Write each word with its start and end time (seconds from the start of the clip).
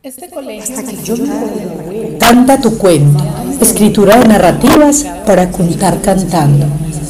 Este 0.00 0.30
colegio 0.30 0.76
Canta 2.20 2.60
tu 2.60 2.78
cuento, 2.78 3.24
escritura 3.60 4.16
de 4.20 4.28
narrativas 4.28 5.04
para 5.26 5.50
contar 5.50 6.00
cantando, 6.00 6.66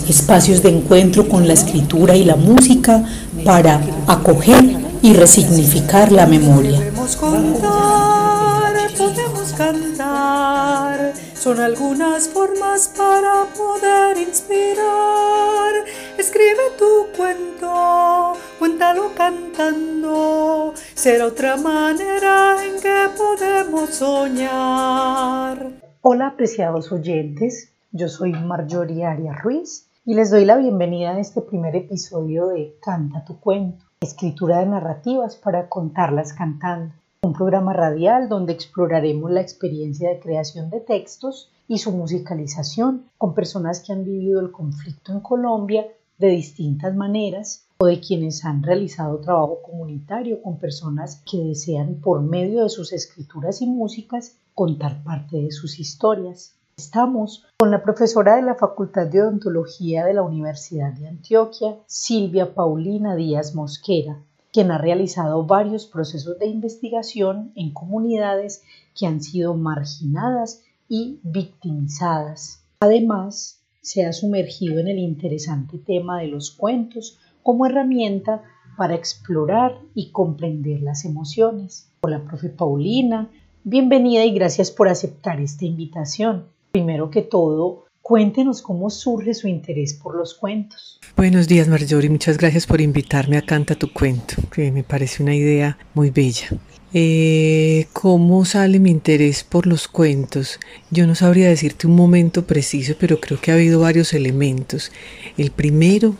espacios 0.08 0.62
de 0.62 0.70
encuentro 0.70 1.28
con 1.28 1.46
la 1.46 1.52
escritura 1.52 2.16
y 2.16 2.24
la 2.24 2.36
música 2.36 3.04
para 3.44 3.78
acoger 4.06 4.64
y 5.02 5.12
resignificar 5.12 6.10
la 6.10 6.24
memoria. 6.24 6.78
Podemos 6.78 7.16
contar, 7.16 8.72
podemos 8.96 9.52
cantar, 9.52 11.12
son 11.48 11.60
algunas 11.60 12.28
formas 12.28 12.92
para 12.94 13.46
poder 13.56 14.18
inspirar. 14.18 15.72
Escribe 16.18 16.76
tu 16.76 17.06
cuento, 17.16 18.34
cuéntalo 18.58 19.12
cantando, 19.16 20.74
será 20.94 21.24
otra 21.24 21.56
manera 21.56 22.62
en 22.62 22.78
que 22.82 23.08
podemos 23.16 23.88
soñar. 23.94 25.70
Hola 26.02 26.26
apreciados 26.26 26.92
oyentes, 26.92 27.72
yo 27.92 28.10
soy 28.10 28.32
Marjorie 28.32 29.06
Arias 29.06 29.42
Ruiz 29.42 29.88
y 30.04 30.12
les 30.16 30.30
doy 30.30 30.44
la 30.44 30.58
bienvenida 30.58 31.12
a 31.12 31.18
este 31.18 31.40
primer 31.40 31.74
episodio 31.76 32.48
de 32.48 32.76
Canta 32.82 33.24
tu 33.24 33.40
cuento, 33.40 33.86
escritura 34.02 34.58
de 34.58 34.66
narrativas 34.66 35.36
para 35.36 35.70
contarlas 35.70 36.34
cantando, 36.34 36.92
un 37.22 37.32
programa 37.32 37.72
radial 37.72 38.28
donde 38.28 38.52
exploraremos 38.52 39.30
la 39.30 39.40
experiencia 39.40 40.08
de 40.08 40.20
creación 40.20 40.70
de 40.70 40.80
textos 40.80 41.50
y 41.66 41.78
su 41.78 41.90
musicalización 41.90 43.06
con 43.18 43.34
personas 43.34 43.80
que 43.80 43.92
han 43.92 44.04
vivido 44.04 44.40
el 44.40 44.52
conflicto 44.52 45.12
en 45.12 45.20
Colombia 45.20 45.88
de 46.16 46.28
distintas 46.28 46.94
maneras 46.94 47.66
o 47.78 47.86
de 47.86 48.00
quienes 48.00 48.44
han 48.44 48.62
realizado 48.62 49.18
trabajo 49.18 49.58
comunitario 49.62 50.40
con 50.42 50.58
personas 50.58 51.22
que 51.28 51.38
desean 51.38 51.96
por 51.96 52.22
medio 52.22 52.62
de 52.62 52.68
sus 52.68 52.92
escrituras 52.92 53.62
y 53.62 53.66
músicas 53.66 54.36
contar 54.54 55.02
parte 55.02 55.38
de 55.38 55.50
sus 55.50 55.80
historias. 55.80 56.54
Estamos 56.76 57.44
con 57.58 57.72
la 57.72 57.82
profesora 57.82 58.36
de 58.36 58.42
la 58.42 58.54
Facultad 58.54 59.08
de 59.08 59.22
Odontología 59.22 60.04
de 60.04 60.14
la 60.14 60.22
Universidad 60.22 60.92
de 60.92 61.08
Antioquia, 61.08 61.76
Silvia 61.86 62.54
Paulina 62.54 63.16
Díaz 63.16 63.56
Mosquera, 63.56 64.22
quien 64.58 64.72
ha 64.72 64.78
realizado 64.78 65.46
varios 65.46 65.86
procesos 65.86 66.36
de 66.40 66.48
investigación 66.48 67.52
en 67.54 67.72
comunidades 67.72 68.64
que 68.92 69.06
han 69.06 69.22
sido 69.22 69.54
marginadas 69.54 70.64
y 70.88 71.20
victimizadas. 71.22 72.64
Además, 72.80 73.62
se 73.82 74.04
ha 74.04 74.12
sumergido 74.12 74.80
en 74.80 74.88
el 74.88 74.98
interesante 74.98 75.78
tema 75.78 76.18
de 76.18 76.26
los 76.26 76.50
cuentos 76.50 77.20
como 77.44 77.66
herramienta 77.66 78.42
para 78.76 78.96
explorar 78.96 79.78
y 79.94 80.10
comprender 80.10 80.82
las 80.82 81.04
emociones. 81.04 81.92
Hola, 82.00 82.24
profe 82.24 82.48
Paulina, 82.48 83.30
bienvenida 83.62 84.24
y 84.24 84.32
gracias 84.32 84.72
por 84.72 84.88
aceptar 84.88 85.40
esta 85.40 85.66
invitación. 85.66 86.46
Primero 86.72 87.10
que 87.10 87.22
todo, 87.22 87.84
cuéntenos 88.08 88.62
cómo 88.62 88.88
surge 88.88 89.34
su 89.34 89.48
interés 89.48 89.92
por 89.92 90.16
los 90.16 90.32
cuentos. 90.32 90.98
Buenos 91.14 91.46
días, 91.46 91.68
Marjorie. 91.68 92.08
Muchas 92.08 92.38
gracias 92.38 92.66
por 92.66 92.80
invitarme 92.80 93.36
a 93.36 93.42
Canta 93.42 93.74
tu 93.74 93.92
cuento, 93.92 94.36
que 94.50 94.72
me 94.72 94.82
parece 94.82 95.22
una 95.22 95.34
idea 95.34 95.76
muy 95.92 96.08
bella. 96.08 96.48
Eh, 96.94 97.86
¿Cómo 97.92 98.46
sale 98.46 98.78
mi 98.78 98.90
interés 98.90 99.44
por 99.44 99.66
los 99.66 99.88
cuentos? 99.88 100.58
Yo 100.90 101.06
no 101.06 101.14
sabría 101.14 101.50
decirte 101.50 101.86
un 101.86 101.96
momento 101.96 102.46
preciso, 102.46 102.94
pero 102.98 103.20
creo 103.20 103.38
que 103.42 103.50
ha 103.50 103.56
habido 103.56 103.80
varios 103.80 104.14
elementos. 104.14 104.90
El 105.36 105.50
primero 105.50 106.14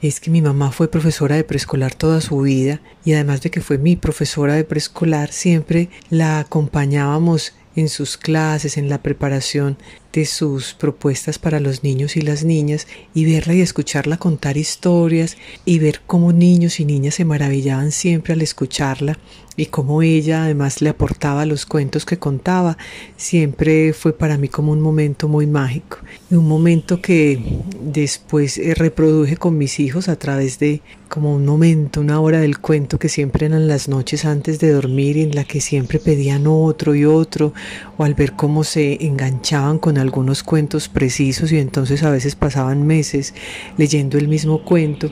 es 0.00 0.20
que 0.20 0.30
mi 0.30 0.40
mamá 0.40 0.72
fue 0.72 0.90
profesora 0.90 1.36
de 1.36 1.44
preescolar 1.44 1.94
toda 1.94 2.22
su 2.22 2.40
vida 2.40 2.80
y 3.04 3.12
además 3.12 3.42
de 3.42 3.50
que 3.50 3.60
fue 3.60 3.76
mi 3.76 3.96
profesora 3.96 4.54
de 4.54 4.64
preescolar, 4.64 5.30
siempre 5.30 5.90
la 6.08 6.38
acompañábamos 6.38 7.52
en 7.76 7.88
sus 7.88 8.16
clases, 8.16 8.76
en 8.76 8.88
la 8.88 9.02
preparación 9.02 9.76
de 10.12 10.26
sus 10.26 10.74
propuestas 10.74 11.38
para 11.38 11.60
los 11.60 11.82
niños 11.82 12.16
y 12.16 12.20
las 12.20 12.44
niñas 12.44 12.86
y 13.14 13.24
verla 13.24 13.54
y 13.54 13.60
escucharla 13.60 14.16
contar 14.16 14.56
historias 14.56 15.36
y 15.64 15.78
ver 15.80 16.00
cómo 16.06 16.32
niños 16.32 16.78
y 16.78 16.84
niñas 16.84 17.16
se 17.16 17.24
maravillaban 17.24 17.90
siempre 17.90 18.32
al 18.32 18.42
escucharla 18.42 19.18
y 19.56 19.66
cómo 19.66 20.02
ella 20.02 20.44
además 20.44 20.82
le 20.82 20.88
aportaba 20.88 21.46
los 21.46 21.66
cuentos 21.66 22.04
que 22.04 22.18
contaba, 22.18 22.76
siempre 23.16 23.92
fue 23.92 24.12
para 24.12 24.36
mí 24.36 24.48
como 24.48 24.72
un 24.72 24.80
momento 24.80 25.28
muy 25.28 25.46
mágico. 25.46 25.98
Y 26.30 26.34
un 26.34 26.48
momento 26.48 27.00
que 27.00 27.60
después 27.80 28.58
eh, 28.58 28.74
reproduje 28.74 29.36
con 29.36 29.56
mis 29.56 29.78
hijos 29.78 30.08
a 30.08 30.16
través 30.16 30.58
de 30.58 30.82
como 31.08 31.32
un 31.32 31.46
momento, 31.46 32.00
una 32.00 32.20
hora 32.20 32.40
del 32.40 32.58
cuento 32.58 32.98
que 32.98 33.08
siempre 33.08 33.46
eran 33.46 33.68
las 33.68 33.88
noches 33.88 34.24
antes 34.24 34.58
de 34.58 34.72
dormir 34.72 35.16
en 35.18 35.34
la 35.36 35.44
que 35.44 35.60
siempre 35.60 36.00
pedían 36.00 36.48
otro 36.48 36.96
y 36.96 37.04
otro 37.04 37.52
o 37.96 38.02
al 38.02 38.14
ver 38.14 38.32
cómo 38.32 38.64
se 38.64 39.04
enganchaban 39.04 39.78
con 39.78 39.96
algunos 39.96 40.42
cuentos 40.42 40.88
precisos 40.88 41.52
y 41.52 41.58
entonces 41.58 42.02
a 42.02 42.10
veces 42.10 42.34
pasaban 42.34 42.84
meses 42.84 43.32
leyendo 43.76 44.18
el 44.18 44.26
mismo 44.26 44.64
cuento, 44.64 45.08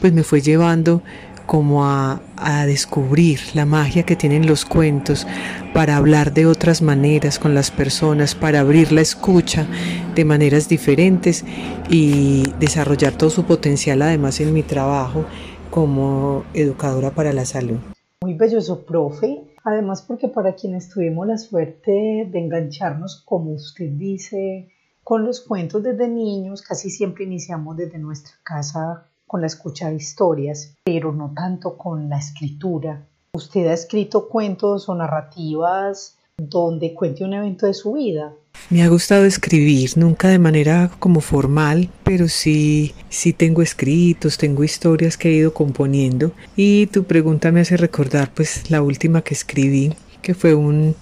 pues 0.00 0.12
me 0.12 0.24
fue 0.24 0.40
llevando 0.40 1.02
como 1.46 1.84
a, 1.84 2.20
a, 2.36 2.66
descubrir 2.66 3.40
la 3.54 3.66
magia 3.66 4.04
que 4.04 4.16
tienen 4.16 4.46
los 4.46 4.64
cuentos 4.64 5.26
para 5.72 5.96
hablar 5.96 6.32
de 6.32 6.46
otras 6.46 6.82
maneras 6.82 7.38
con 7.38 7.54
las 7.54 7.70
personas, 7.70 8.34
para 8.34 8.60
abrir 8.60 8.92
la 8.92 9.00
escucha 9.00 9.66
de 10.14 10.24
maneras 10.24 10.68
diferentes 10.68 11.44
y 11.90 12.42
desarrollar 12.58 13.12
todo 13.12 13.30
su 13.30 13.44
potencial 13.44 14.02
además 14.02 14.40
en 14.40 14.52
mi 14.52 14.62
trabajo 14.62 15.24
como 15.70 16.44
educadora 16.54 17.10
para 17.10 17.32
la 17.32 17.44
salud. 17.44 17.78
Muy 18.22 18.34
belloso, 18.34 18.84
profe. 18.86 19.42
Además, 19.64 20.02
porque 20.02 20.28
para 20.28 20.54
quienes 20.54 20.88
tuvimos 20.88 21.26
la 21.26 21.38
suerte 21.38 22.28
de 22.30 22.38
engancharnos, 22.38 23.22
como 23.24 23.52
usted 23.52 23.90
dice, 23.90 24.68
con 25.02 25.24
los 25.24 25.40
cuentos 25.40 25.82
desde 25.82 26.06
niños, 26.06 26.62
casi 26.62 26.90
siempre 26.90 27.24
iniciamos 27.24 27.76
desde 27.76 27.98
nuestra 27.98 28.34
casa 28.42 29.06
con 29.26 29.40
la 29.40 29.46
escucha 29.46 29.88
de 29.88 29.96
historias, 29.96 30.74
pero 30.84 31.12
no 31.12 31.32
tanto 31.34 31.76
con 31.76 32.08
la 32.08 32.18
escritura. 32.18 33.06
¿Usted 33.34 33.66
ha 33.66 33.72
escrito 33.72 34.28
cuentos 34.28 34.88
o 34.88 34.94
narrativas 34.94 36.16
donde 36.36 36.94
cuente 36.94 37.24
un 37.24 37.34
evento 37.34 37.66
de 37.66 37.74
su 37.74 37.92
vida? 37.92 38.32
Me 38.70 38.82
ha 38.82 38.88
gustado 38.88 39.24
escribir, 39.24 39.90
nunca 39.96 40.28
de 40.28 40.38
manera 40.38 40.90
como 40.98 41.20
formal, 41.20 41.90
pero 42.02 42.28
sí, 42.28 42.94
sí 43.08 43.32
tengo 43.32 43.60
escritos, 43.60 44.38
tengo 44.38 44.64
historias 44.64 45.16
que 45.16 45.28
he 45.28 45.32
ido 45.32 45.52
componiendo. 45.52 46.32
Y 46.56 46.86
tu 46.86 47.04
pregunta 47.04 47.52
me 47.52 47.60
hace 47.60 47.76
recordar 47.76 48.32
pues 48.32 48.70
la 48.70 48.82
última 48.82 49.22
que 49.22 49.34
escribí, 49.34 49.94
que 50.22 50.34
fue 50.34 50.54
un 50.54 50.96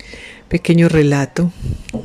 pequeño 0.53 0.91
relato 0.91 1.51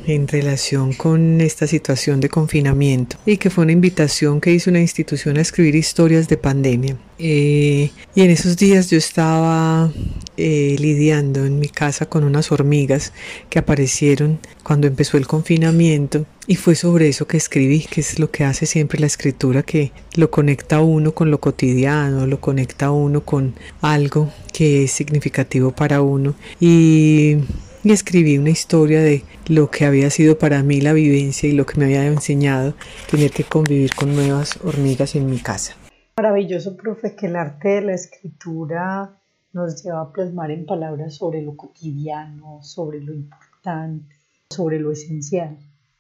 en 0.06 0.26
relación 0.26 0.94
con 0.94 1.42
esta 1.42 1.68
situación 1.68 2.22
de 2.22 2.30
confinamiento 2.30 3.18
y 3.26 3.36
que 3.36 3.50
fue 3.50 3.66
una 3.66 3.74
invitación 3.74 4.40
que 4.40 4.54
hizo 4.54 4.70
una 4.70 4.80
institución 4.80 5.36
a 5.36 5.42
escribir 5.42 5.76
historias 5.76 6.30
de 6.30 6.38
pandemia. 6.38 6.96
Eh, 7.20 7.92
y 8.16 8.22
en 8.22 8.30
esos 8.30 8.56
días 8.56 8.90
yo 8.90 8.98
estaba 8.98 9.92
eh, 10.38 10.78
lidiando 10.80 11.46
en 11.46 11.60
mi 11.60 11.68
casa 11.68 12.06
con 12.06 12.24
unas 12.24 12.50
hormigas 12.54 13.12
que 13.50 13.60
aparecieron 13.60 14.40
cuando 14.64 14.88
empezó 14.88 15.18
el 15.18 15.28
confinamiento 15.28 16.26
y 16.48 16.56
fue 16.56 16.76
sobre 16.76 17.10
eso 17.10 17.28
que 17.28 17.36
escribí, 17.36 17.82
que 17.82 18.00
es 18.00 18.18
lo 18.18 18.32
que 18.32 18.46
hace 18.46 18.66
siempre 18.66 18.98
la 18.98 19.08
escritura, 19.08 19.62
que 19.62 19.92
lo 20.16 20.32
conecta 20.32 20.78
a 20.78 20.82
uno 20.82 21.14
con 21.14 21.32
lo 21.32 21.42
cotidiano, 21.42 22.26
lo 22.26 22.40
conecta 22.40 22.86
a 22.86 22.92
uno 22.92 23.26
con 23.26 23.56
algo 23.82 24.32
que 24.54 24.86
es 24.86 24.92
significativo 24.92 25.72
para 25.72 26.02
uno. 26.02 26.34
Y 26.62 27.40
y 27.88 27.94
escribí 27.94 28.38
una 28.38 28.50
historia 28.50 29.02
de 29.02 29.24
lo 29.48 29.72
que 29.72 29.86
había 29.86 30.10
sido 30.10 30.38
para 30.38 30.62
mí 30.62 30.82
la 30.82 30.92
vivencia 30.92 31.48
y 31.48 31.54
lo 31.54 31.66
que 31.66 31.80
me 31.80 31.86
había 31.86 32.06
enseñado 32.06 32.74
tener 33.10 33.32
que 33.32 33.46
convivir 33.46 33.96
con 33.96 34.14
nuevas 34.14 34.60
hormigas 34.62 35.16
en 35.16 35.30
mi 35.30 35.38
casa. 35.38 35.78
Maravilloso, 36.18 36.76
profe, 36.76 37.16
que 37.16 37.28
el 37.28 37.38
arte 37.38 37.70
de 37.70 37.82
la 37.84 37.94
escritura 37.94 39.18
nos 39.54 39.82
lleva 39.82 40.02
a 40.02 40.12
plasmar 40.12 40.52
en 40.52 40.66
palabras 40.66 41.16
sobre 41.16 41.42
lo 41.42 41.56
cotidiano, 41.56 42.60
sobre 42.62 43.00
lo 43.00 43.14
importante, 43.14 44.14
sobre 44.50 44.82
lo 44.82 44.92
esencial. 44.92 45.58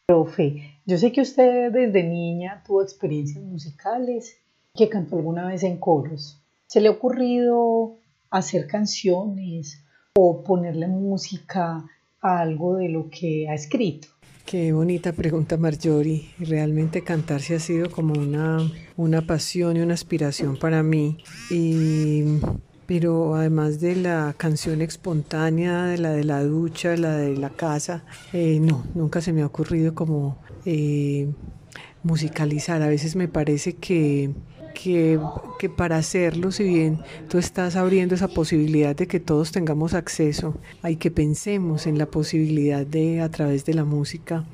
Profe, 0.07 0.81
yo 0.86 0.98
sé 0.98 1.13
que 1.13 1.22
usted 1.22 1.72
desde 1.72 2.04
niña 2.04 2.63
tuvo 2.68 2.83
experiencias 2.83 3.42
musicales, 3.45 4.36
que 4.75 4.90
cantó 4.90 5.16
alguna 5.16 5.48
vez 5.48 5.63
en 5.63 5.78
coros. 5.78 6.44
¿Se 6.66 6.81
le 6.81 6.90
ha 6.90 6.92
ocurrido 6.92 7.95
hacer 8.30 8.68
canciones 8.68 9.87
o 10.19 10.44
ponerle 10.44 10.88
música 10.88 11.86
a 12.22 12.40
algo 12.40 12.78
de 12.78 12.90
lo 12.90 13.08
que 13.10 13.48
ha 13.48 13.54
escrito? 13.54 14.08
Qué 14.48 14.74
bonita 14.74 15.12
pregunta, 15.14 15.58
Marjorie. 15.58 16.30
Realmente 16.40 17.04
cantarse 17.04 17.54
ha 17.54 17.60
sido 17.60 17.92
como 17.92 18.14
una, 18.14 18.60
una 18.96 19.22
pasión 19.22 19.78
y 19.78 19.81
una 19.81 19.94
aspiración 19.94 20.58
para 20.58 20.81
mí. 20.81 21.18
Y, 21.52 22.40
pero 22.88 23.36
además 23.36 23.80
de 23.80 23.96
la 23.98 24.34
canción 24.38 24.81
espontánea, 24.81 25.86
de 25.86 26.00
la 26.00 26.12
de 26.12 26.24
la 26.24 26.44
ducha, 26.44 26.96
la 26.98 27.18
de 27.18 27.38
la 27.38 27.52
casa, 27.52 28.04
eh, 28.34 28.60
no, 28.60 28.86
nunca 28.96 29.22
se 29.22 29.34
me 29.34 29.44
ha 29.44 29.46
ocurrido 29.46 29.94
como 29.94 30.40
eh, 30.66 31.30
musicalizar. 32.02 32.81
A 32.81 32.88
veces 32.88 33.16
me 33.16 33.28
parece 33.28 33.74
que 33.74 34.31
que, 34.77 35.19
para 35.69 35.97
hacerlo, 35.97 36.51
si 36.51 36.63
bien 36.63 37.00
tú 37.29 37.38
estás 37.38 37.75
abriendo 37.75 38.15
esa 38.15 38.27
posibilidad 38.27 38.95
de 38.95 39.07
que 39.07 39.19
todos 39.19 39.51
tengamos 39.51 39.94
acceso, 39.94 40.56
hay 40.83 40.97
que 40.97 41.09
pensemos 41.09 41.88
en 41.88 41.97
la 41.97 42.06
posibilidad 42.06 42.85
de, 42.85 43.21
a 43.21 43.29
través 43.29 43.65
de 43.65 43.74
la 43.74 43.85
música, 43.85 44.45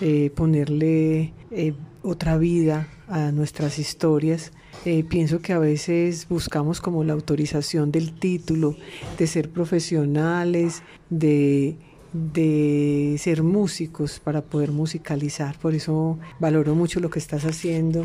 eh, 0.00 0.30
ponerle 0.34 1.34
eh, 1.50 1.74
otra 2.02 2.38
vida 2.38 2.88
a 3.08 3.30
nuestras 3.30 3.78
historias. 3.78 4.52
Eh, 4.84 5.04
pienso 5.04 5.40
que 5.40 5.52
a 5.52 5.58
veces 5.58 6.26
buscamos 6.28 6.80
como 6.80 7.04
la 7.04 7.12
autorización 7.12 7.90
del 7.90 8.18
título, 8.18 8.76
de 9.18 9.26
ser 9.26 9.50
profesionales, 9.50 10.82
de, 11.10 11.76
de 12.12 13.16
ser 13.18 13.42
músicos 13.42 14.18
para 14.18 14.40
poder 14.40 14.72
musicalizar. 14.72 15.58
Por 15.58 15.74
eso 15.74 16.18
valoro 16.40 16.74
mucho 16.74 17.00
lo 17.00 17.10
que 17.10 17.18
estás 17.18 17.44
haciendo 17.44 18.04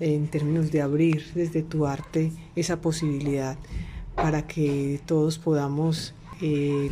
en 0.00 0.28
términos 0.28 0.70
de 0.72 0.82
abrir 0.82 1.24
desde 1.34 1.62
tu 1.62 1.86
arte 1.86 2.32
esa 2.56 2.80
posibilidad 2.80 3.56
para 4.14 4.46
que 4.46 5.00
todos 5.06 5.38
podamos 5.38 6.14
eh, 6.40 6.90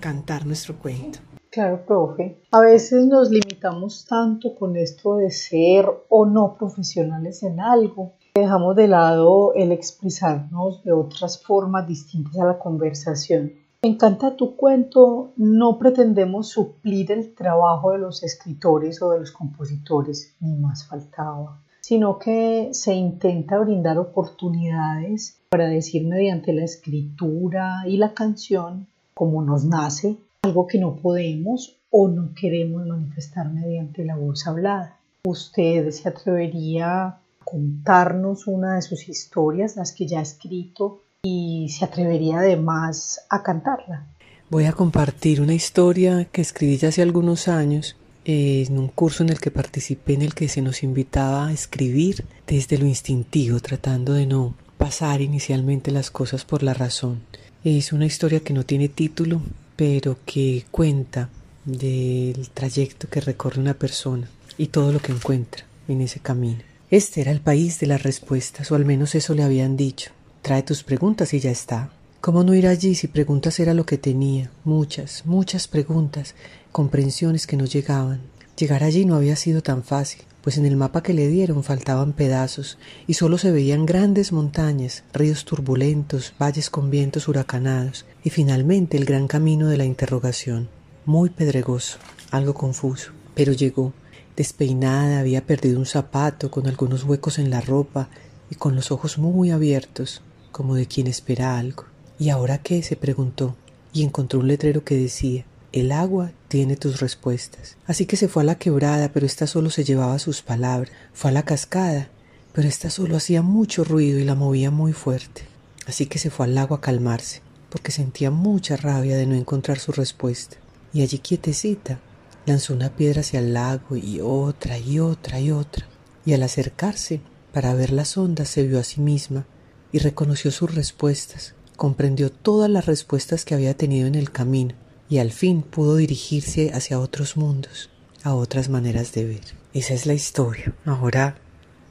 cantar 0.00 0.46
nuestro 0.46 0.76
cuento. 0.76 1.18
Claro, 1.50 1.84
profe. 1.84 2.40
A 2.52 2.60
veces 2.60 3.06
nos 3.06 3.30
limitamos 3.30 4.06
tanto 4.06 4.54
con 4.54 4.76
esto 4.76 5.16
de 5.16 5.30
ser 5.30 5.86
o 6.08 6.24
no 6.24 6.54
profesionales 6.56 7.42
en 7.42 7.58
algo. 7.58 8.12
Dejamos 8.34 8.76
de 8.76 8.86
lado 8.86 9.52
el 9.54 9.72
expresarnos 9.72 10.84
de 10.84 10.92
otras 10.92 11.42
formas 11.42 11.88
distintas 11.88 12.38
a 12.38 12.46
la 12.46 12.58
conversación. 12.58 13.52
En 13.82 13.96
Canta 13.96 14.36
tu 14.36 14.56
cuento 14.56 15.32
no 15.36 15.78
pretendemos 15.78 16.50
suplir 16.50 17.10
el 17.10 17.34
trabajo 17.34 17.92
de 17.92 17.98
los 17.98 18.22
escritores 18.22 19.02
o 19.02 19.10
de 19.10 19.20
los 19.20 19.32
compositores, 19.32 20.36
ni 20.38 20.54
más 20.54 20.86
faltaba, 20.86 21.60
sino 21.90 22.20
que 22.20 22.68
se 22.70 22.94
intenta 22.94 23.58
brindar 23.58 23.98
oportunidades 23.98 25.40
para 25.48 25.66
decir 25.66 26.06
mediante 26.06 26.52
la 26.52 26.62
escritura 26.62 27.82
y 27.84 27.96
la 27.96 28.14
canción 28.14 28.86
como 29.12 29.42
nos 29.42 29.64
nace, 29.64 30.16
algo 30.42 30.68
que 30.68 30.78
no 30.78 30.94
podemos 30.94 31.78
o 31.90 32.06
no 32.06 32.32
queremos 32.40 32.86
manifestar 32.86 33.52
mediante 33.52 34.04
la 34.04 34.14
voz 34.14 34.46
hablada. 34.46 34.98
¿Usted 35.24 35.90
se 35.90 36.08
atrevería 36.08 37.06
a 37.06 37.18
contarnos 37.42 38.46
una 38.46 38.76
de 38.76 38.82
sus 38.82 39.08
historias, 39.08 39.74
las 39.74 39.90
que 39.90 40.06
ya 40.06 40.20
ha 40.20 40.22
escrito, 40.22 41.02
y 41.24 41.70
se 41.70 41.84
atrevería 41.84 42.38
además 42.38 43.26
a 43.28 43.42
cantarla? 43.42 44.06
Voy 44.48 44.66
a 44.66 44.72
compartir 44.74 45.40
una 45.40 45.54
historia 45.54 46.24
que 46.26 46.40
escribí 46.40 46.76
ya 46.76 46.90
hace 46.90 47.02
algunos 47.02 47.48
años 47.48 47.96
en 48.30 48.78
un 48.78 48.88
curso 48.88 49.24
en 49.24 49.30
el 49.30 49.40
que 49.40 49.50
participé 49.50 50.14
en 50.14 50.22
el 50.22 50.34
que 50.34 50.48
se 50.48 50.62
nos 50.62 50.84
invitaba 50.84 51.48
a 51.48 51.52
escribir 51.52 52.24
desde 52.46 52.78
lo 52.78 52.86
instintivo, 52.86 53.58
tratando 53.58 54.12
de 54.12 54.26
no 54.26 54.54
pasar 54.78 55.20
inicialmente 55.20 55.90
las 55.90 56.10
cosas 56.10 56.44
por 56.44 56.62
la 56.62 56.72
razón. 56.72 57.22
Es 57.64 57.92
una 57.92 58.06
historia 58.06 58.40
que 58.40 58.52
no 58.52 58.64
tiene 58.64 58.88
título, 58.88 59.42
pero 59.74 60.16
que 60.24 60.64
cuenta 60.70 61.28
del 61.64 62.50
trayecto 62.50 63.08
que 63.08 63.20
recorre 63.20 63.60
una 63.60 63.74
persona 63.74 64.30
y 64.56 64.68
todo 64.68 64.92
lo 64.92 65.00
que 65.00 65.12
encuentra 65.12 65.64
en 65.88 66.00
ese 66.00 66.20
camino. 66.20 66.60
Este 66.90 67.20
era 67.20 67.32
el 67.32 67.40
país 67.40 67.80
de 67.80 67.88
las 67.88 68.02
respuestas, 68.02 68.70
o 68.70 68.76
al 68.76 68.84
menos 68.84 69.14
eso 69.14 69.34
le 69.34 69.42
habían 69.42 69.76
dicho. 69.76 70.12
Trae 70.42 70.62
tus 70.62 70.82
preguntas 70.82 71.34
y 71.34 71.40
ya 71.40 71.50
está. 71.50 71.90
¿Cómo 72.20 72.44
no 72.44 72.54
ir 72.54 72.66
allí 72.66 72.94
si 72.94 73.08
preguntas 73.08 73.58
era 73.60 73.72
lo 73.72 73.86
que 73.86 73.96
tenía? 73.96 74.50
Muchas, 74.64 75.24
muchas 75.24 75.68
preguntas, 75.68 76.34
comprensiones 76.72 77.46
que 77.46 77.56
no 77.56 77.64
llegaban. 77.64 78.20
Llegar 78.56 78.84
allí 78.84 79.04
no 79.04 79.16
había 79.16 79.36
sido 79.36 79.62
tan 79.62 79.82
fácil, 79.82 80.22
pues 80.42 80.56
en 80.58 80.66
el 80.66 80.76
mapa 80.76 81.02
que 81.02 81.14
le 81.14 81.28
dieron 81.28 81.64
faltaban 81.64 82.12
pedazos 82.12 82.78
y 83.06 83.14
solo 83.14 83.38
se 83.38 83.50
veían 83.50 83.86
grandes 83.86 84.32
montañas, 84.32 85.04
ríos 85.12 85.44
turbulentos, 85.44 86.34
valles 86.40 86.70
con 86.70 86.90
vientos 86.90 87.28
huracanados 87.28 88.06
y 88.22 88.30
finalmente 88.30 88.96
el 88.96 89.04
gran 89.04 89.28
camino 89.28 89.68
de 89.68 89.76
la 89.76 89.84
interrogación, 89.84 90.68
muy 91.04 91.30
pedregoso, 91.30 91.98
algo 92.30 92.54
confuso, 92.54 93.12
pero 93.34 93.52
llegó. 93.52 93.92
Despeinada, 94.36 95.20
había 95.20 95.44
perdido 95.44 95.78
un 95.78 95.86
zapato 95.86 96.50
con 96.50 96.66
algunos 96.66 97.04
huecos 97.04 97.38
en 97.38 97.50
la 97.50 97.60
ropa 97.60 98.08
y 98.50 98.54
con 98.54 98.74
los 98.74 98.90
ojos 98.90 99.18
muy 99.18 99.50
abiertos, 99.50 100.22
como 100.50 100.76
de 100.76 100.86
quien 100.86 101.08
espera 101.08 101.58
algo. 101.58 101.84
¿Y 102.18 102.30
ahora 102.30 102.58
qué? 102.58 102.82
se 102.82 102.96
preguntó, 102.96 103.56
y 103.92 104.02
encontró 104.02 104.40
un 104.40 104.48
letrero 104.48 104.82
que 104.82 104.96
decía 104.96 105.44
el 105.72 105.92
agua 105.92 106.32
tiene 106.48 106.76
tus 106.76 107.00
respuestas. 107.00 107.76
Así 107.86 108.06
que 108.06 108.16
se 108.16 108.28
fue 108.28 108.42
a 108.42 108.46
la 108.46 108.56
quebrada, 108.56 109.12
pero 109.12 109.26
ésta 109.26 109.46
solo 109.46 109.70
se 109.70 109.84
llevaba 109.84 110.18
sus 110.18 110.42
palabras. 110.42 110.92
Fue 111.12 111.30
a 111.30 111.34
la 111.34 111.44
cascada, 111.44 112.08
pero 112.52 112.68
ésta 112.68 112.90
solo 112.90 113.16
hacía 113.16 113.42
mucho 113.42 113.84
ruido 113.84 114.18
y 114.18 114.24
la 114.24 114.34
movía 114.34 114.70
muy 114.70 114.92
fuerte. 114.92 115.42
Así 115.86 116.06
que 116.06 116.18
se 116.18 116.30
fue 116.30 116.46
al 116.46 116.54
lago 116.54 116.74
a 116.74 116.80
calmarse, 116.80 117.42
porque 117.68 117.92
sentía 117.92 118.30
mucha 118.30 118.76
rabia 118.76 119.16
de 119.16 119.26
no 119.26 119.34
encontrar 119.34 119.78
su 119.78 119.92
respuesta. 119.92 120.56
Y 120.92 121.02
allí 121.02 121.18
quietecita, 121.18 122.00
lanzó 122.46 122.74
una 122.74 122.90
piedra 122.90 123.20
hacia 123.20 123.40
el 123.40 123.54
lago 123.54 123.96
y 123.96 124.20
otra 124.20 124.78
y 124.78 124.98
otra 124.98 125.40
y 125.40 125.52
otra. 125.52 125.86
Y 126.26 126.32
al 126.32 126.42
acercarse, 126.42 127.20
para 127.52 127.74
ver 127.74 127.92
las 127.92 128.16
ondas, 128.16 128.48
se 128.48 128.64
vio 128.64 128.80
a 128.80 128.84
sí 128.84 129.00
misma 129.00 129.46
y 129.92 129.98
reconoció 129.98 130.50
sus 130.50 130.74
respuestas 130.74 131.54
comprendió 131.80 132.30
todas 132.30 132.68
las 132.68 132.84
respuestas 132.84 133.46
que 133.46 133.54
había 133.54 133.72
tenido 133.72 134.06
en 134.06 134.14
el 134.14 134.30
camino 134.30 134.74
y 135.10 135.18
al 135.18 135.32
fin 135.32 135.60
pudo 135.62 135.96
dirigirse 135.96 136.70
hacia 136.72 137.00
otros 137.00 137.36
mundos, 137.36 137.90
a 138.22 138.34
otras 138.34 138.68
maneras 138.68 139.12
de 139.12 139.24
ver. 139.24 139.40
Esa 139.74 139.92
es 139.92 140.06
la 140.06 140.14
historia. 140.14 140.72
Ahora 140.86 141.36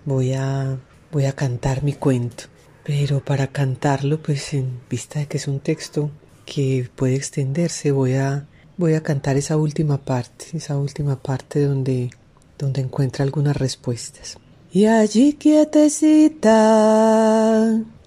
voy 0.05 0.33
a 0.33 0.79
voy 1.11 1.25
a 1.25 1.33
cantar 1.33 1.83
mi 1.83 1.93
cuento, 1.93 2.45
pero 2.83 3.19
para 3.23 3.47
cantarlo 3.47 4.23
pues 4.23 4.53
en 4.53 4.79
vista 4.89 5.19
de 5.19 5.27
que 5.27 5.35
es 5.37 5.47
un 5.47 5.59
texto 5.59 6.09
que 6.45 6.89
puede 6.95 7.15
extenderse, 7.15 7.91
voy 7.91 8.13
a 8.13 8.47
voy 8.77 8.93
a 8.93 9.03
cantar 9.03 9.35
esa 9.35 9.57
última 9.57 9.97
parte, 9.97 10.45
esa 10.53 10.77
última 10.77 11.21
parte 11.21 11.65
donde 11.65 12.11
donde 12.57 12.81
encuentra 12.81 13.25
algunas 13.25 13.57
respuestas. 13.57 14.37
Y 14.71 14.85
allí 14.85 15.33
quietecita 15.33 16.39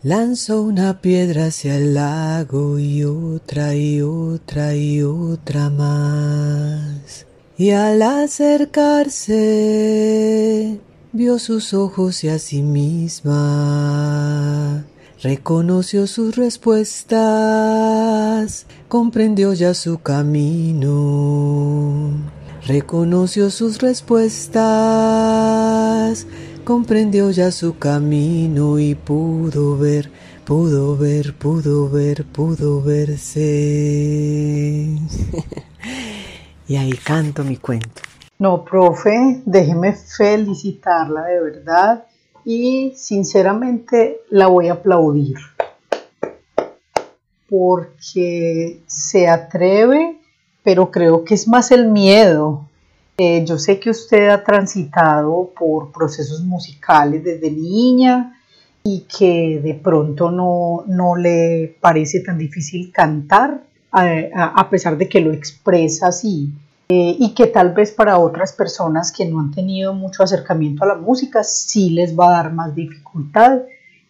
Lanzó 0.04 0.62
una 0.62 1.00
piedra 1.00 1.46
hacia 1.46 1.76
el 1.76 1.94
lago 1.94 2.76
y 2.80 3.04
otra 3.04 3.76
y 3.76 4.02
otra 4.02 4.74
y 4.74 5.00
otra 5.00 5.70
más. 5.70 7.24
Y 7.56 7.70
al 7.70 8.02
acercarse 8.02 9.30
vio 11.12 11.38
sus 11.38 11.72
ojos 11.72 12.24
y 12.24 12.30
a 12.30 12.40
sí 12.40 12.62
misma. 12.62 13.32
Reconoció 15.22 16.08
sus 16.08 16.34
respuestas, 16.34 17.16
comprendió 18.88 19.52
ya 19.52 19.72
su 19.72 19.98
camino. 19.98 21.12
Reconoció 22.66 23.50
sus 23.50 23.80
respuestas, 23.80 24.66
comprendió 26.62 27.30
ya 27.30 27.50
su 27.50 27.78
camino 27.78 28.78
y 28.78 28.94
pudo 28.94 29.76
ver, 29.76 30.10
pudo 30.44 30.96
ver, 30.96 31.34
pudo 31.34 31.90
ver, 31.90 32.24
pudo 32.24 32.82
verse. 32.82 33.40
y 36.68 36.76
ahí 36.76 36.92
canto 36.92 37.44
mi 37.44 37.56
cuento. 37.56 38.02
No, 38.38 38.64
profe, 38.64 39.42
déjeme 39.44 39.92
felicitarla 39.92 41.24
de 41.24 41.40
verdad 41.40 42.04
y 42.44 42.92
sinceramente 42.96 44.20
la 44.30 44.48
voy 44.48 44.68
a 44.68 44.74
aplaudir 44.74 45.36
porque 47.52 48.80
se 48.86 49.28
atreve, 49.28 50.18
pero 50.62 50.90
creo 50.90 51.22
que 51.22 51.34
es 51.34 51.46
más 51.46 51.70
el 51.70 51.88
miedo 51.88 52.66
eh, 53.24 53.44
yo 53.44 53.56
sé 53.56 53.78
que 53.78 53.90
usted 53.90 54.30
ha 54.30 54.42
transitado 54.42 55.52
por 55.56 55.92
procesos 55.92 56.42
musicales 56.42 57.22
desde 57.22 57.52
niña 57.52 58.36
y 58.82 59.06
que 59.16 59.60
de 59.62 59.74
pronto 59.74 60.32
no, 60.32 60.82
no 60.88 61.14
le 61.14 61.76
parece 61.80 62.18
tan 62.18 62.36
difícil 62.36 62.90
cantar, 62.90 63.62
a, 63.92 64.68
pesar 64.68 64.96
de 64.96 65.08
que 65.08 65.20
lo 65.20 65.32
expresa 65.32 66.08
así. 66.08 66.50
Eh, 66.88 67.16
y 67.16 67.32
que 67.32 67.46
tal 67.46 67.72
vez 67.72 67.92
para 67.92 68.18
otras 68.18 68.54
personas 68.54 69.12
que 69.12 69.24
no 69.24 69.38
han 69.38 69.52
tenido 69.52 69.94
mucho 69.94 70.24
acercamiento 70.24 70.82
a 70.82 70.88
la 70.88 70.96
música 70.96 71.44
sí 71.44 71.90
les 71.90 72.18
va 72.18 72.26
a 72.26 72.42
dar 72.42 72.52
más 72.52 72.74
dificultad 72.74 73.60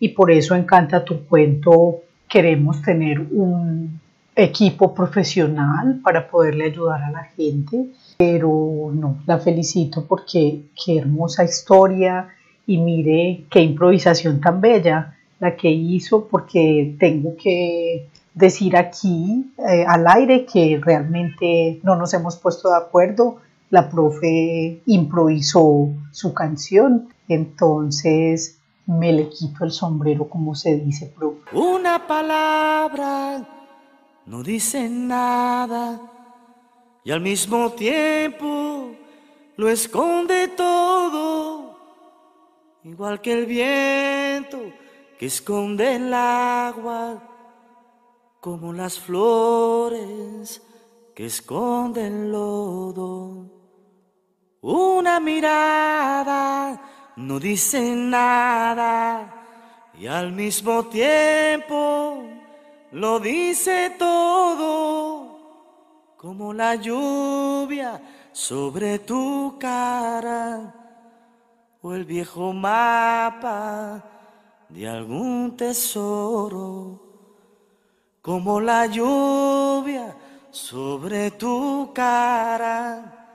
y 0.01 0.09
por 0.09 0.31
eso 0.31 0.55
encanta 0.55 1.05
tu 1.05 1.27
cuento 1.27 2.01
queremos 2.29 2.81
tener 2.81 3.21
un 3.21 4.01
equipo 4.35 4.95
profesional 4.95 6.01
para 6.03 6.27
poderle 6.29 6.65
ayudar 6.65 7.03
a 7.03 7.11
la 7.11 7.25
gente 7.25 7.87
pero 8.17 8.91
no, 8.95 9.23
la 9.27 9.39
felicito 9.39 10.05
porque 10.07 10.63
qué 10.85 10.99
hermosa 10.99 11.45
historia 11.45 12.29
y 12.67 12.79
mire 12.79 13.45
qué 13.51 13.61
improvisación 13.61 14.41
tan 14.41 14.61
bella 14.61 15.17
la 15.41 15.57
que 15.57 15.71
hizo 15.71 16.29
porque 16.29 16.95
tengo 17.01 17.35
que 17.37 18.09
decir 18.35 18.77
aquí 18.77 19.53
eh, 19.69 19.85
al 19.87 20.07
aire 20.07 20.47
que 20.47 20.81
realmente 20.81 21.81
no 21.83 21.97
nos 21.97 22.15
hemos 22.15 22.37
puesto 22.37 22.71
de 22.71 22.77
acuerdo. 22.77 23.39
La 23.71 23.89
profe 23.89 24.83
improvisó 24.87 25.89
su 26.13 26.35
canción, 26.35 27.09
entonces 27.27 28.59
me 28.87 29.13
le 29.13 29.29
quito 29.31 29.65
el 29.65 29.73
sombrero 29.73 30.29
como 30.29 30.55
se 30.55 30.77
dice, 30.77 31.07
profe. 31.07 31.57
Una 31.57 32.07
palabra 32.07 33.45
no 34.27 34.43
dice 34.43 34.89
nada 34.89 36.12
y 37.05 37.11
al 37.11 37.21
mismo 37.21 37.71
tiempo 37.73 38.95
lo 39.57 39.69
esconde 39.69 40.49
todo, 40.49 41.77
igual 42.85 43.21
que 43.21 43.33
el 43.33 43.47
viento 43.47 44.59
que 45.19 45.27
esconde 45.27 45.97
el 45.97 46.13
agua, 46.13 47.23
como 48.41 48.73
las 48.73 48.99
flores 48.99 50.61
que 51.15 51.27
esconden 51.27 52.33
lodo. 52.33 53.47
Una 54.63 55.21
mirada 55.21 56.81
no 57.17 57.39
dice 57.39 57.95
nada 57.95 59.47
y 59.99 60.07
al 60.07 60.33
mismo 60.33 60.87
tiempo 60.87 62.25
lo 62.91 63.21
dice 63.21 63.95
todo, 63.99 65.22
como 66.23 66.53
la 66.53 66.77
lluvia 66.77 68.01
sobre 68.31 69.01
tu 69.01 69.57
cara 69.59 70.73
o 71.83 71.93
el 71.95 72.05
viejo 72.05 72.53
mapa 72.53 74.05
de 74.69 74.89
algún 74.89 75.57
tesoro, 75.57 77.01
como 78.23 78.61
la 78.61 78.87
lluvia 78.87 80.15
sobre 80.53 81.33
tu 81.33 81.91
cara 81.93 83.27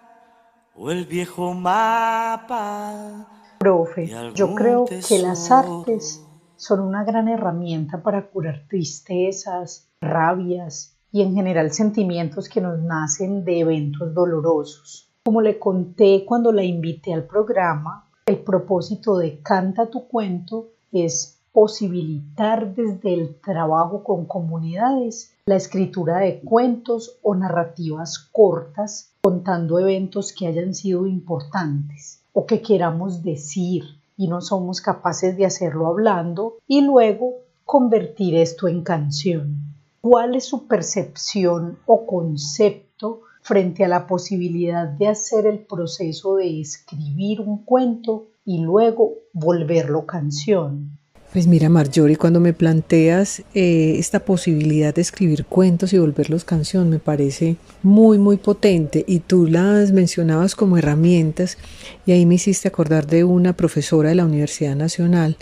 o 0.74 0.90
el 0.90 1.06
viejo 1.06 1.54
mapa. 1.54 3.28
Profe, 3.60 4.08
yo 4.34 4.56
creo 4.56 4.86
que 4.86 5.20
las 5.20 5.52
artes 5.52 6.24
son 6.56 6.80
una 6.80 7.04
gran 7.04 7.28
herramienta 7.28 8.02
para 8.02 8.30
curar 8.30 8.66
tristezas, 8.70 9.90
rabias 10.00 10.97
y 11.12 11.22
en 11.22 11.34
general 11.36 11.72
sentimientos 11.72 12.50
que 12.50 12.62
nos 12.62 12.80
nacen 12.80 13.44
de 13.44 13.60
eventos 13.60 14.14
dolorosos. 14.14 15.10
Como 15.24 15.42
le 15.42 15.60
conté 15.60 16.24
cuando 16.26 16.52
la 16.52 16.64
invité 16.64 17.14
al 17.14 17.26
programa, 17.26 18.10
el 18.26 18.40
propósito 18.40 19.18
de 19.18 19.40
Canta 19.42 19.90
tu 19.90 20.08
cuento 20.08 20.70
es 20.92 21.38
posibilitar 21.52 22.76
desde 22.76 23.14
el 23.14 23.40
trabajo 23.40 24.04
con 24.04 24.26
comunidades 24.26 25.34
la 25.48 25.56
escritura 25.56 26.20
de 26.20 26.40
cuentos 26.42 27.18
o 27.24 27.34
narrativas 27.34 28.20
cortas 28.32 29.14
contando 29.24 29.80
eventos 29.80 30.34
que 30.34 30.46
hayan 30.46 30.76
sido 30.76 31.08
importantes 31.08 32.22
o 32.34 32.46
que 32.46 32.62
queramos 32.62 33.24
decir 33.24 33.84
y 34.18 34.28
no 34.28 34.42
somos 34.42 34.82
capaces 34.82 35.36
de 35.36 35.46
hacerlo 35.46 35.88
hablando 35.88 36.58
y 36.68 36.82
luego 36.82 37.36
convertir 37.66 38.36
esto 38.36 38.68
en 38.68 38.84
canción. 38.84 39.67
¿Cuál 40.02 40.36
es 40.36 40.46
su 40.46 40.68
percepción 40.68 41.80
o 41.86 42.06
concepto 42.06 43.22
frente 43.42 43.84
a 43.84 43.88
la 43.88 44.08
posibilidad 44.08 44.88
de 44.88 45.08
hacer 45.08 45.46
el 45.46 45.60
proceso 45.60 46.36
de 46.36 46.62
escribir 46.62 47.42
un 47.42 47.64
cuento 47.64 48.28
y 48.46 48.60
luego 48.60 49.14
volverlo 49.34 50.06
canción? 50.06 50.98
Pues 51.34 51.46
mira, 51.46 51.68
Marjorie, 51.68 52.16
cuando 52.16 52.40
me 52.40 52.54
planteas 52.54 53.42
eh, 53.54 53.96
esta 54.00 54.22
posibilidad 54.22 54.96
de 54.96 55.02
escribir 55.02 55.46
cuentos 55.46 55.92
y 55.92 56.00
volverlos 56.00 56.46
canción, 56.46 56.90
me 56.90 57.00
parece 57.00 57.58
muy, 57.84 58.18
muy 58.18 58.38
potente. 58.38 59.04
Y 59.06 59.20
tú 59.20 59.46
las 59.46 59.92
mencionabas 59.92 60.56
como 60.56 60.78
herramientas, 60.78 61.58
y 62.06 62.14
ahí 62.14 62.26
me 62.26 62.36
hiciste 62.36 62.70
acordar 62.70 63.08
de 63.08 63.26
una 63.26 63.54
profesora 63.54 64.10
de 64.10 64.16
la 64.16 64.26
Universidad 64.26 64.76
Nacional 64.76 65.38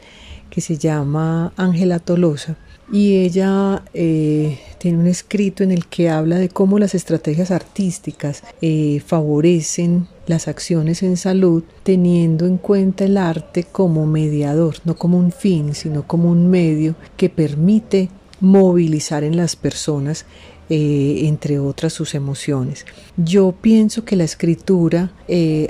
que 0.49 0.59
se 0.59 0.77
llama 0.77 1.53
Ángela 1.55 1.99
Tolosa, 1.99 2.57
y 2.91 3.17
ella 3.17 3.83
eh, 3.93 4.59
tiene 4.77 4.99
un 4.99 5.07
escrito 5.07 5.63
en 5.63 5.71
el 5.71 5.87
que 5.87 6.09
habla 6.09 6.37
de 6.37 6.49
cómo 6.49 6.77
las 6.77 6.93
estrategias 6.93 7.51
artísticas 7.51 8.43
eh, 8.61 9.01
favorecen 9.05 10.07
las 10.27 10.47
acciones 10.47 11.03
en 11.03 11.17
salud 11.17 11.63
teniendo 11.83 12.45
en 12.45 12.57
cuenta 12.57 13.05
el 13.05 13.17
arte 13.17 13.63
como 13.63 14.05
mediador, 14.05 14.75
no 14.85 14.95
como 14.95 15.17
un 15.17 15.31
fin, 15.31 15.73
sino 15.73 16.07
como 16.07 16.29
un 16.29 16.49
medio 16.49 16.95
que 17.17 17.29
permite 17.29 18.09
movilizar 18.39 19.23
en 19.23 19.37
las 19.37 19.55
personas 19.55 20.25
eh, 20.69 21.21
entre 21.23 21.59
otras 21.59 21.93
sus 21.93 22.15
emociones. 22.15 22.85
Yo 23.17 23.51
pienso 23.51 24.03
que 24.03 24.15
la 24.15 24.23
escritura 24.23 25.11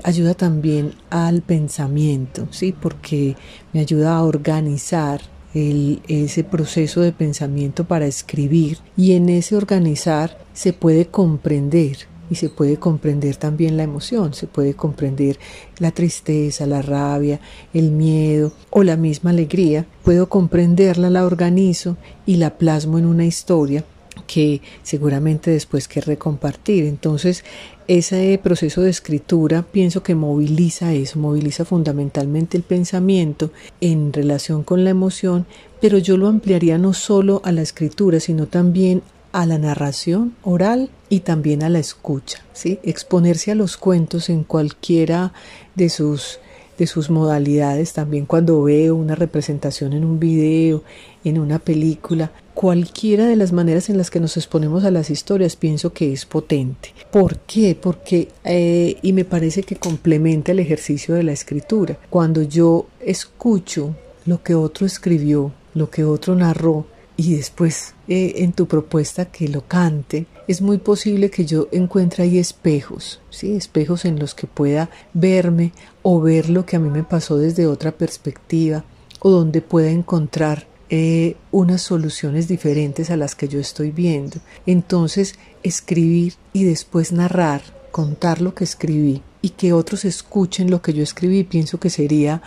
ayuda 0.03 0.33
también 0.33 0.93
al 1.09 1.41
pensamiento, 1.41 2.47
¿sí? 2.51 2.73
porque 2.73 3.35
me 3.73 3.81
ayuda 3.81 4.15
a 4.15 4.23
organizar 4.23 5.34
ese 5.55 6.43
proceso 6.43 7.01
de 7.01 7.13
pensamiento 7.13 7.85
para 7.85 8.05
escribir 8.05 8.79
y 8.97 9.13
en 9.13 9.29
ese 9.29 9.55
organizar 9.55 10.37
se 10.53 10.73
puede 10.73 11.07
comprender 11.07 11.97
y 12.29 12.35
se 12.35 12.49
puede 12.49 12.77
comprender 12.77 13.37
también 13.37 13.77
la 13.77 13.83
emoción, 13.83 14.33
se 14.33 14.47
puede 14.47 14.73
comprender 14.73 15.39
la 15.77 15.91
tristeza, 15.91 16.65
la 16.65 16.81
rabia, 16.81 17.39
el 17.73 17.91
miedo 17.91 18.51
o 18.69 18.83
la 18.83 18.97
misma 18.97 19.29
alegría. 19.29 19.85
Puedo 20.03 20.27
comprenderla, 20.27 21.09
la 21.09 21.25
organizo 21.25 21.97
y 22.25 22.37
la 22.37 22.57
plasmo 22.57 22.97
en 22.97 23.05
una 23.05 23.25
historia 23.25 23.85
que 24.27 24.61
seguramente 24.83 25.51
después 25.51 25.87
querré 25.87 26.17
compartir. 26.17 26.85
Entonces, 26.85 27.43
ese 27.87 28.39
proceso 28.41 28.81
de 28.81 28.89
escritura 28.89 29.63
pienso 29.63 30.03
que 30.03 30.15
moviliza 30.15 30.93
eso, 30.93 31.19
moviliza 31.19 31.65
fundamentalmente 31.65 32.57
el 32.57 32.63
pensamiento 32.63 33.51
en 33.81 34.11
relación 34.11 34.63
con 34.63 34.83
la 34.83 34.89
emoción, 34.89 35.45
pero 35.81 35.97
yo 35.97 36.17
lo 36.17 36.27
ampliaría 36.27 36.77
no 36.77 36.93
solo 36.93 37.41
a 37.43 37.51
la 37.51 37.61
escritura, 37.61 38.19
sino 38.19 38.47
también 38.47 39.03
a 39.31 39.45
la 39.45 39.57
narración 39.57 40.33
oral 40.43 40.89
y 41.09 41.19
también 41.19 41.61
a 41.61 41.69
la 41.69 41.79
escucha, 41.79 42.39
¿sí? 42.53 42.79
Exponerse 42.83 43.51
a 43.51 43.55
los 43.55 43.75
cuentos 43.75 44.29
en 44.29 44.43
cualquiera 44.43 45.33
de 45.75 45.89
sus 45.89 46.39
de 46.77 46.87
sus 46.87 47.09
modalidades, 47.09 47.93
también 47.93 48.25
cuando 48.25 48.63
veo 48.63 48.95
una 48.95 49.15
representación 49.15 49.93
en 49.93 50.03
un 50.03 50.19
video, 50.19 50.83
en 51.23 51.39
una 51.39 51.59
película, 51.59 52.31
cualquiera 52.53 53.25
de 53.25 53.35
las 53.35 53.51
maneras 53.51 53.89
en 53.89 53.97
las 53.97 54.09
que 54.09 54.19
nos 54.19 54.37
exponemos 54.37 54.83
a 54.83 54.91
las 54.91 55.09
historias, 55.09 55.55
pienso 55.55 55.93
que 55.93 56.11
es 56.11 56.25
potente. 56.25 56.93
¿Por 57.11 57.37
qué? 57.39 57.77
Porque, 57.79 58.29
eh, 58.43 58.97
y 59.01 59.13
me 59.13 59.25
parece 59.25 59.63
que 59.63 59.75
complementa 59.75 60.51
el 60.51 60.59
ejercicio 60.59 61.15
de 61.15 61.23
la 61.23 61.33
escritura. 61.33 61.97
Cuando 62.09 62.41
yo 62.41 62.87
escucho 62.99 63.95
lo 64.25 64.41
que 64.41 64.55
otro 64.55 64.85
escribió, 64.85 65.51
lo 65.73 65.89
que 65.89 66.03
otro 66.03 66.35
narró, 66.35 66.85
y 67.17 67.35
después 67.35 67.93
eh, 68.07 68.33
en 68.37 68.53
tu 68.53 68.67
propuesta 68.67 69.25
que 69.25 69.47
lo 69.47 69.67
cante, 69.67 70.25
es 70.47 70.61
muy 70.61 70.77
posible 70.77 71.29
que 71.29 71.45
yo 71.45 71.67
encuentre 71.71 72.23
ahí 72.23 72.37
espejos, 72.37 73.21
¿sí? 73.29 73.55
espejos 73.55 74.05
en 74.05 74.19
los 74.19 74.35
que 74.35 74.47
pueda 74.47 74.89
verme 75.13 75.71
o 76.01 76.21
ver 76.21 76.49
lo 76.49 76.65
que 76.65 76.75
a 76.75 76.79
mí 76.79 76.89
me 76.89 77.03
pasó 77.03 77.37
desde 77.37 77.67
otra 77.67 77.91
perspectiva 77.91 78.83
o 79.19 79.31
donde 79.31 79.61
pueda 79.61 79.89
encontrar 79.89 80.67
eh, 80.89 81.35
unas 81.51 81.81
soluciones 81.81 82.47
diferentes 82.47 83.09
a 83.09 83.17
las 83.17 83.33
que 83.33 83.47
yo 83.47 83.59
estoy 83.59 83.89
viendo. 83.89 84.37
Entonces, 84.67 85.35
escribir 85.63 86.35
y 86.53 86.65
después 86.65 87.11
narrar, 87.11 87.63
contar 87.91 88.39
lo 88.39 88.53
que 88.53 88.65
escribí 88.65 89.23
y 89.41 89.49
que 89.49 89.73
otros 89.73 90.05
escuchen 90.05 90.69
lo 90.69 90.83
que 90.83 90.93
yo 90.93 91.01
escribí, 91.01 91.43
pienso 91.43 91.79
que 91.79 91.89
sería 91.89 92.43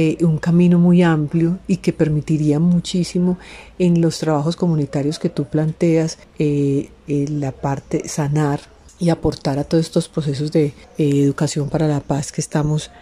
eh, 0.00 0.16
un 0.24 0.38
camino 0.38 0.78
muy 0.78 1.02
amplio 1.02 1.58
y 1.66 1.78
que 1.78 1.92
permitiría 1.92 2.60
muchísimo 2.60 3.36
en 3.80 4.00
los 4.00 4.20
trabajos 4.20 4.54
comunitarios 4.54 5.18
que 5.18 5.28
tú 5.28 5.46
planteas, 5.46 6.18
eh, 6.38 6.90
eh, 7.08 7.26
la 7.28 7.50
parte 7.50 8.08
sanar 8.08 8.60
y 9.00 9.08
aportar 9.08 9.58
a 9.58 9.64
todos 9.64 9.84
estos 9.84 10.08
procesos 10.08 10.52
de 10.52 10.72
educación 10.98 11.68
para 11.68 11.88
la 11.88 11.98
paz 11.98 12.30
que 12.30 12.40
estamos 12.40 12.92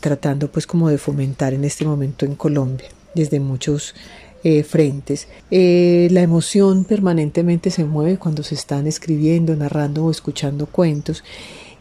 tratando 0.00 0.50
pues 0.50 0.66
como 0.66 0.88
de 0.88 0.98
fomentar 0.98 1.54
en 1.54 1.64
este 1.64 1.84
momento 1.84 2.24
en 2.26 2.34
Colombia 2.34 2.88
desde 3.14 3.38
muchos 3.40 3.94
frentes. 4.68 5.28
la 5.50 6.22
emoción 6.22 6.84
permanentemente 6.84 7.70
se 7.70 7.84
mueve 7.84 8.18
cuando 8.18 8.44
se 8.44 8.54
están 8.54 8.86
escribiendo, 8.86 9.54
narrando 9.56 10.04
o 10.04 10.10
escuchando 10.10 10.66
cuentos 10.66 11.24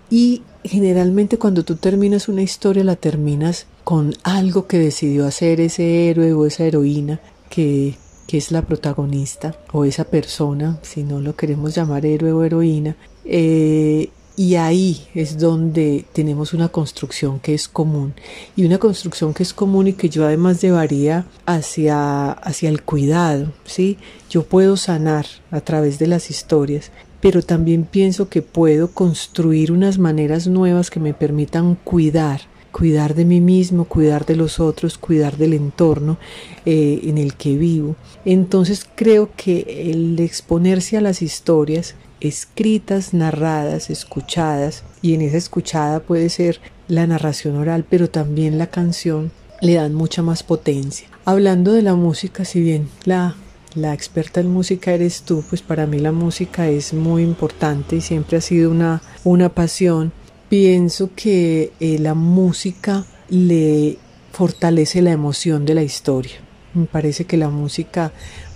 y 0.10 0.42
generalmente 0.64 1.38
cuando 1.38 1.64
tú 1.64 1.76
terminas 1.76 2.28
una 2.28 2.42
historia 2.42 2.84
la 2.84 2.96
terminas 2.96 3.68
con 3.92 4.14
algo 4.24 4.68
que 4.68 4.80
decidió 4.80 5.28
hacer 5.28 5.60
ese 5.60 6.10
héroe 6.10 6.32
o 6.32 6.46
esa 6.46 6.64
heroína 6.64 7.20
que, 7.50 7.98
es 8.32 8.50
la 8.54 8.62
protagonista 8.62 9.54
o 9.74 9.84
esa 9.84 10.06
persona, 10.06 10.80
si 10.82 11.04
no 11.04 11.20
lo 11.20 11.36
queremos 11.36 11.76
llamar 11.76 12.06
héroe 12.06 12.32
o 12.32 12.46
heroína. 12.46 12.96
Eh, 13.26 14.10
y 14.38 14.56
ahí 14.56 15.10
es 15.14 15.38
donde 15.38 16.06
tenemos 16.14 16.54
una 16.54 16.70
construcción 16.70 17.42
que 17.42 17.54
es 17.54 17.68
común 17.68 18.14
y 18.56 18.64
una 18.64 18.78
construcción 18.78 19.34
que 19.34 19.44
es 19.44 19.54
común 19.54 19.88
y 19.88 19.94
que 19.94 20.08
yo 20.08 20.26
además 20.26 20.62
llevaría 20.62 21.26
hacia, 21.46 22.32
hacia 22.32 22.70
el 22.70 22.84
cuidado, 22.84 23.52
¿sí? 23.66 23.98
Yo 24.30 24.44
puedo 24.44 24.78
sanar 24.78 25.26
a 25.52 25.60
través 25.60 26.00
de 26.00 26.08
las 26.08 26.30
historias, 26.30 26.94
pero 27.20 27.42
también 27.42 27.84
pienso 27.84 28.30
que 28.30 28.42
puedo 28.42 28.92
construir 28.92 29.74
unas 29.74 29.98
maneras 29.98 30.48
nuevas 30.48 30.90
que 30.90 31.02
me 31.02 31.14
permitan 31.14 31.76
cuidar 31.76 32.51
cuidar 32.72 33.16
de 33.16 33.26
mí 33.26 33.42
mismo, 33.42 33.86
cuidar 33.86 34.26
de 34.26 34.36
los 34.36 34.60
otros, 34.60 34.98
cuidar 34.98 35.38
del 35.38 35.54
entorno 35.54 36.18
eh, 36.66 37.02
en 37.04 37.18
el 37.18 37.36
que 37.36 37.58
vivo. 37.58 37.96
Entonces 38.26 38.88
creo 38.96 39.30
que 39.36 39.92
el 39.92 40.20
exponerse 40.20 40.98
a 40.98 41.02
las 41.02 41.22
historias 41.22 41.96
escritas, 42.22 43.14
narradas, 43.14 43.90
escuchadas, 43.90 44.84
y 45.02 45.16
en 45.16 45.22
esa 45.22 45.38
escuchada 45.38 46.00
puede 46.00 46.30
ser 46.30 46.62
la 46.88 47.08
narración 47.08 47.58
oral, 47.58 47.86
pero 47.90 48.10
también 48.10 48.58
la 48.58 48.68
canción, 48.68 49.32
le 49.60 49.76
dan 49.76 49.94
mucha 49.94 50.22
más 50.22 50.44
potencia. 50.44 51.08
Hablando 51.26 51.74
de 51.74 51.82
la 51.82 51.96
música, 51.96 52.46
si 52.46 52.62
bien 52.62 52.90
la, 53.06 53.36
la 53.76 53.94
experta 53.94 54.40
en 54.40 54.52
música 54.52 54.92
eres 54.92 55.24
tú, 55.24 55.44
pues 55.50 55.62
para 55.62 55.86
mí 55.86 56.00
la 56.00 56.12
música 56.12 56.68
es 56.68 56.94
muy 56.94 57.24
importante 57.24 57.98
y 57.98 58.02
siempre 58.02 58.38
ha 58.38 58.42
sido 58.42 58.72
una, 58.72 59.02
una 59.24 59.50
pasión. 59.50 60.14
Pienso 60.52 61.12
que 61.16 61.72
eh, 61.80 61.98
la 61.98 62.14
música 62.14 63.06
le 63.30 63.98
fortalece 64.34 65.02
la 65.02 65.14
emoción 65.14 65.66
de 65.66 65.76
la 65.76 65.82
historia. 65.82 66.34
Me 66.74 66.88
parece 66.88 67.24
que 67.24 67.38
la 67.38 67.48
música 67.48 68.12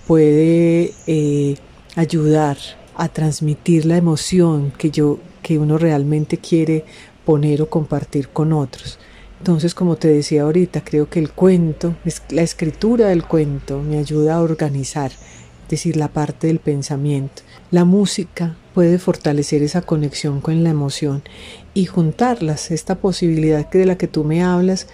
puede 0.06 0.92
eh, 1.08 1.56
ayudar 1.96 2.58
a 2.98 3.08
transmitir 3.08 3.86
la 3.86 3.96
emoción 3.96 4.74
que 4.78 4.92
yo 4.92 5.20
que 5.42 5.58
uno 5.58 5.78
realmente 5.78 6.38
quiere 6.38 6.84
poner 7.24 7.62
o 7.62 7.70
compartir 7.70 8.28
con 8.28 8.52
otros. 8.52 9.00
Entonces, 9.38 9.74
como 9.74 9.96
te 9.96 10.10
decía 10.10 10.42
ahorita, 10.42 10.84
creo 10.84 11.10
que 11.10 11.20
el 11.20 11.32
cuento, 11.32 11.96
la 12.28 12.42
escritura 12.42 13.08
del 13.08 13.24
cuento 13.24 13.82
me 13.82 14.00
ayuda 14.00 14.36
a 14.36 14.42
organizar, 14.42 15.12
es 15.14 15.70
decir, 15.70 15.96
la 15.96 16.10
parte 16.10 16.48
del 16.48 16.60
pensamiento. 16.60 17.42
La 17.76 17.84
música 17.84 18.56
puede 18.74 19.00
fortalecer 19.00 19.62
esa 19.62 19.82
conexión 19.82 20.40
con 20.40 20.64
la 20.64 20.70
emoción 20.70 21.24
y 21.74 21.88
juntarlas, 21.88 22.72
esta 22.72 22.96
posibilidad 22.96 23.70
de 23.70 23.86
la 23.86 23.98
que 23.98 24.08
tú 24.08 24.24
me 24.24 24.42
hablas 24.42 24.88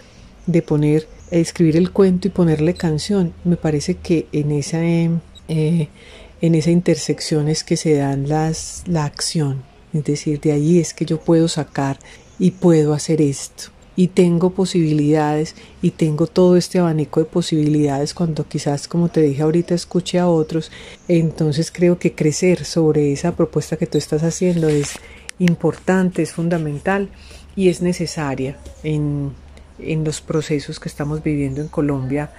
de 0.47 0.63
poner, 0.63 1.07
escribir 1.29 1.77
el 1.77 1.91
cuento 1.91 2.27
y 2.27 2.31
ponerle 2.31 2.73
canción, 2.73 3.35
me 3.43 3.55
parece 3.55 3.97
que 3.97 4.25
en 4.31 4.49
esa 4.49 4.83
eh, 4.83 5.19
en 5.47 6.55
esa 6.55 6.71
intersección 6.71 7.49
es 7.49 7.63
que 7.63 7.77
se 7.77 7.93
dan 7.97 8.27
las, 8.27 8.81
la 8.87 9.05
acción. 9.05 9.61
Es 9.93 10.05
decir, 10.05 10.41
de 10.41 10.53
ahí 10.53 10.79
es 10.79 10.95
que 10.95 11.05
yo 11.05 11.19
puedo 11.19 11.47
sacar 11.49 11.99
y 12.39 12.49
puedo 12.49 12.95
hacer 12.95 13.21
esto. 13.21 13.65
Y 13.95 14.07
tengo 14.07 14.51
posibilidades 14.51 15.55
y 15.81 15.91
tengo 15.91 16.27
todo 16.27 16.55
este 16.55 16.79
abanico 16.79 17.19
de 17.19 17.25
posibilidades 17.25 18.13
cuando 18.13 18.47
quizás, 18.47 18.87
como 18.87 19.09
te 19.09 19.21
dije 19.21 19.41
ahorita, 19.41 19.75
escuche 19.75 20.17
a 20.17 20.27
otros. 20.27 20.71
Entonces 21.07 21.71
creo 21.71 21.99
que 21.99 22.13
crecer 22.15 22.63
sobre 22.63 23.11
esa 23.11 23.35
propuesta 23.35 23.77
que 23.77 23.87
tú 23.87 23.97
estás 23.97 24.23
haciendo 24.23 24.69
es 24.69 24.93
importante, 25.39 26.21
es 26.21 26.33
fundamental 26.33 27.09
y 27.55 27.69
es 27.69 27.81
necesaria 27.81 28.57
en, 28.83 29.31
en 29.79 30.03
los 30.03 30.21
procesos 30.21 30.79
que 30.79 30.89
estamos 30.89 31.21
viviendo 31.21 31.61
en 31.61 31.67
Colombia 31.67 32.31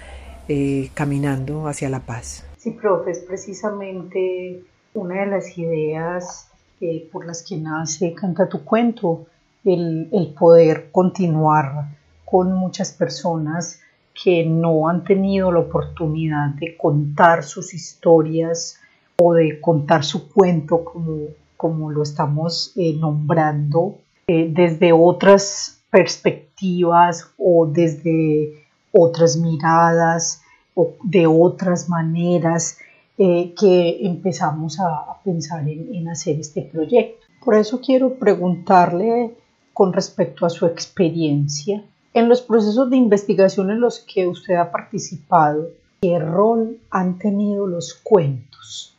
eh, 0.49 0.91
caminando 0.95 1.69
hacia 1.69 1.89
la 1.89 2.01
paz. 2.01 2.45
Sí, 2.59 2.73
profe, 2.73 3.13
es 3.13 3.21
precisamente 3.21 4.63
una 4.95 5.21
de 5.21 5.27
las 5.27 5.57
ideas 5.57 6.49
eh, 6.81 7.09
por 7.13 7.27
las 7.27 7.43
que 7.43 7.57
nace 7.57 8.13
Canta 8.13 8.49
tu 8.49 8.65
cuento, 8.65 9.27
el, 9.65 10.35
poder 10.39 10.91
continuar 10.91 11.97
con 12.25 12.53
muchas 12.53 12.93
personas 12.93 13.81
que 14.23 14.45
no 14.45 14.89
han 14.89 15.05
tenido 15.05 15.53
la 15.53 15.61
oportunidad 15.61 16.49
de 16.51 16.77
contar 16.77 17.45
sus 17.45 17.73
historias 17.73 18.79
o 19.21 19.35
de 19.35 19.61
contar 19.61 20.05
su 20.05 20.29
cuento 20.29 20.85
como, 20.85 21.29
como 21.57 21.91
lo 21.91 22.03
estamos 22.03 22.73
eh, 22.77 22.95
nombrando 22.95 23.99
eh, 24.27 24.51
desde 24.53 24.93
otras 24.93 25.83
perspectivas 25.91 27.31
o 27.39 27.67
desde 27.67 28.67
otras 28.93 29.37
miradas 29.37 30.43
o 30.75 30.95
de 31.05 31.27
otras 31.27 31.89
maneras 31.89 32.79
eh, 33.19 33.55
que 33.59 34.07
empezamos 34.07 34.81
a, 34.81 35.21
pensar 35.23 35.69
en, 35.69 35.95
en 35.95 36.09
hacer 36.09 36.41
este 36.41 36.63
proyecto. 36.63 37.25
Por 37.45 37.55
eso 37.55 37.81
quiero 37.81 38.15
preguntarle 38.15 39.37
con 39.73 39.93
respecto 39.93 40.47
a 40.47 40.51
su 40.51 40.67
experiencia 40.67 41.83
en 42.15 42.29
los 42.29 42.43
procesos 42.43 42.91
de 42.91 42.97
investigación 42.97 43.71
en 43.71 43.81
los 43.81 44.01
que 44.01 44.27
usted 44.27 44.55
ha 44.55 44.71
participado, 44.71 45.71
¿qué 46.03 46.19
rol 46.19 46.79
han 46.91 47.19
tenido 47.19 47.67
los 47.67 47.95
cuentos? 47.95 48.95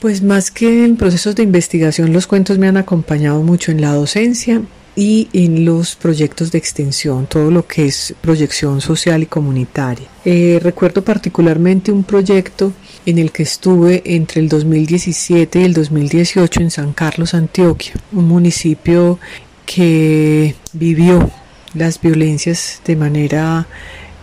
Pues 0.00 0.22
más 0.22 0.50
que 0.50 0.84
en 0.84 0.96
procesos 0.96 1.34
de 1.36 1.42
investigación, 1.42 2.12
los 2.12 2.26
cuentos 2.26 2.58
me 2.58 2.68
han 2.68 2.76
acompañado 2.76 3.42
mucho 3.42 3.72
en 3.72 3.80
la 3.80 3.94
docencia 3.94 4.60
y 4.96 5.28
en 5.32 5.64
los 5.64 5.96
proyectos 5.96 6.52
de 6.52 6.58
extensión, 6.58 7.26
todo 7.26 7.50
lo 7.50 7.66
que 7.66 7.86
es 7.86 8.14
proyección 8.20 8.80
social 8.80 9.22
y 9.22 9.26
comunitaria. 9.26 10.06
Eh, 10.24 10.60
recuerdo 10.62 11.02
particularmente 11.02 11.90
un 11.90 12.04
proyecto 12.04 12.72
en 13.06 13.18
el 13.18 13.32
que 13.32 13.42
estuve 13.42 14.02
entre 14.04 14.40
el 14.40 14.48
2017 14.48 15.60
y 15.60 15.64
el 15.64 15.74
2018 15.74 16.60
en 16.60 16.70
San 16.70 16.92
Carlos, 16.92 17.34
Antioquia, 17.34 17.94
un 18.12 18.28
municipio 18.28 19.18
que 19.66 20.54
vivió 20.72 21.30
las 21.74 22.00
violencias 22.00 22.80
de 22.84 22.96
manera 22.96 23.66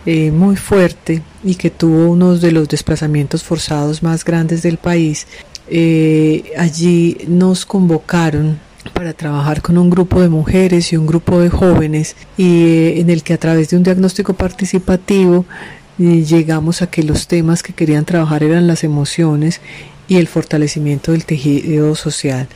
eh, 0.04 0.32
muy 0.32 0.56
fuerte 0.56 1.22
y 1.44 1.54
que 1.54 1.70
tuvo 1.70 2.10
uno 2.10 2.36
de 2.36 2.50
los 2.50 2.68
desplazamientos 2.68 3.44
forzados 3.44 4.02
más 4.02 4.24
grandes 4.24 4.62
del 4.62 4.78
país. 4.78 5.26
Eh, 5.68 6.52
allí 6.58 7.18
nos 7.28 7.64
convocaron 7.64 8.58
para 8.94 9.12
trabajar 9.12 9.62
con 9.62 9.78
un 9.78 9.90
grupo 9.90 10.20
de 10.20 10.28
mujeres 10.28 10.92
y 10.92 10.96
un 10.96 11.06
grupo 11.06 11.38
de 11.38 11.50
jóvenes 11.50 12.16
y 12.36 12.64
eh, 12.64 13.00
en 13.00 13.10
el 13.10 13.22
que 13.22 13.32
a 13.34 13.38
través 13.38 13.70
de 13.70 13.76
un 13.76 13.84
diagnóstico 13.84 14.34
participativo 14.34 15.44
llegamos 15.98 16.82
a 16.82 16.88
que 16.88 17.04
los 17.04 17.28
temas 17.28 17.62
que 17.62 17.74
querían 17.74 18.04
trabajar 18.04 18.42
eran 18.42 18.66
las 18.66 18.82
emociones 18.82 19.60
y 20.08 20.16
el 20.16 20.26
fortalecimiento 20.26 21.12
del 21.12 21.24
tejido 21.26 21.94
social. 21.94 22.48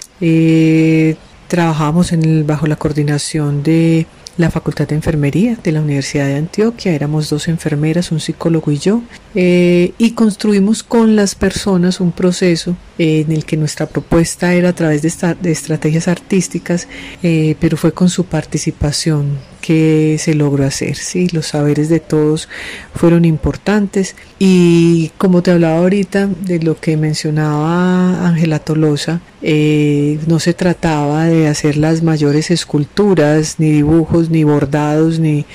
Trabajamos 1.48 2.12
en 2.12 2.46
bajo 2.46 2.66
la 2.66 2.76
coordinación 2.76 3.62
de 3.62 4.06
la 4.36 4.50
Facultad 4.50 4.86
de 4.86 4.94
Enfermería 4.94 5.56
de 5.62 5.72
la 5.72 5.80
Universidad 5.80 6.26
de 6.26 6.36
Antioquia, 6.36 6.92
éramos 6.92 7.30
dos 7.30 7.48
enfermeras, 7.48 8.12
un 8.12 8.20
psicólogo 8.20 8.70
y 8.70 8.78
yo, 8.78 9.02
eh, 9.34 9.92
y 9.98 10.12
construimos 10.12 10.82
con 10.82 11.16
las 11.16 11.34
personas 11.34 12.00
un 12.00 12.12
proceso 12.12 12.76
en 12.98 13.32
el 13.32 13.44
que 13.44 13.56
nuestra 13.56 13.86
propuesta 13.86 14.54
era 14.54 14.70
a 14.70 14.72
través 14.72 15.02
de, 15.02 15.36
de 15.40 15.52
estrategias 15.52 16.08
artísticas, 16.08 16.88
eh, 17.22 17.56
pero 17.60 17.76
fue 17.76 17.92
con 17.92 18.08
su 18.08 18.24
participación 18.24 19.38
que 19.60 20.16
se 20.20 20.34
logró 20.34 20.64
hacer. 20.64 20.94
Sí, 20.94 21.28
los 21.32 21.48
saberes 21.48 21.88
de 21.88 21.98
todos 21.98 22.48
fueron 22.94 23.24
importantes 23.24 24.14
y 24.38 25.10
como 25.18 25.42
te 25.42 25.50
hablaba 25.50 25.78
ahorita 25.78 26.28
de 26.42 26.60
lo 26.60 26.78
que 26.78 26.96
mencionaba 26.96 28.28
Ángela 28.28 28.60
Tolosa, 28.60 29.20
eh, 29.42 30.20
no 30.26 30.38
se 30.38 30.54
trataba 30.54 31.24
de 31.24 31.48
hacer 31.48 31.76
las 31.76 32.02
mayores 32.02 32.50
esculturas, 32.50 33.56
ni 33.58 33.72
dibujos, 33.72 34.30
ni 34.30 34.44
bordados, 34.44 35.18
ni, 35.18 35.46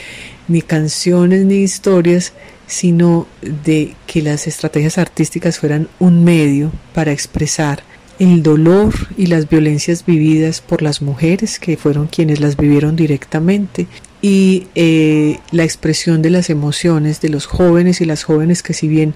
ni 0.48 0.62
canciones, 0.62 1.46
ni 1.46 1.56
historias, 1.56 2.34
sino 2.68 3.28
de 3.42 3.96
que 4.08 4.22
las 4.22 4.48
estrategias 4.48 4.98
artísticas 4.98 5.60
fueran 5.60 5.90
un 6.00 6.24
medio 6.24 6.72
para 6.94 7.12
expresar 7.12 7.84
el 8.18 8.44
dolor 8.44 8.94
y 9.18 9.26
las 9.26 9.50
violencias 9.50 10.06
vividas 10.06 10.62
por 10.62 10.82
las 10.82 11.02
mujeres, 11.02 11.60
que 11.60 11.76
fueron 11.76 12.08
quienes 12.08 12.40
las 12.40 12.56
vivieron 12.56 12.96
directamente, 12.96 13.88
y 14.22 14.68
eh, 14.76 15.40
la 15.52 15.64
expresión 15.64 16.22
de 16.22 16.30
las 16.30 16.50
emociones 16.52 17.20
de 17.20 17.30
los 17.30 17.48
jóvenes 17.48 18.00
y 18.00 18.06
las 18.06 18.24
jóvenes 18.24 18.62
que 18.62 18.74
si 18.74 18.88
bien 18.88 19.16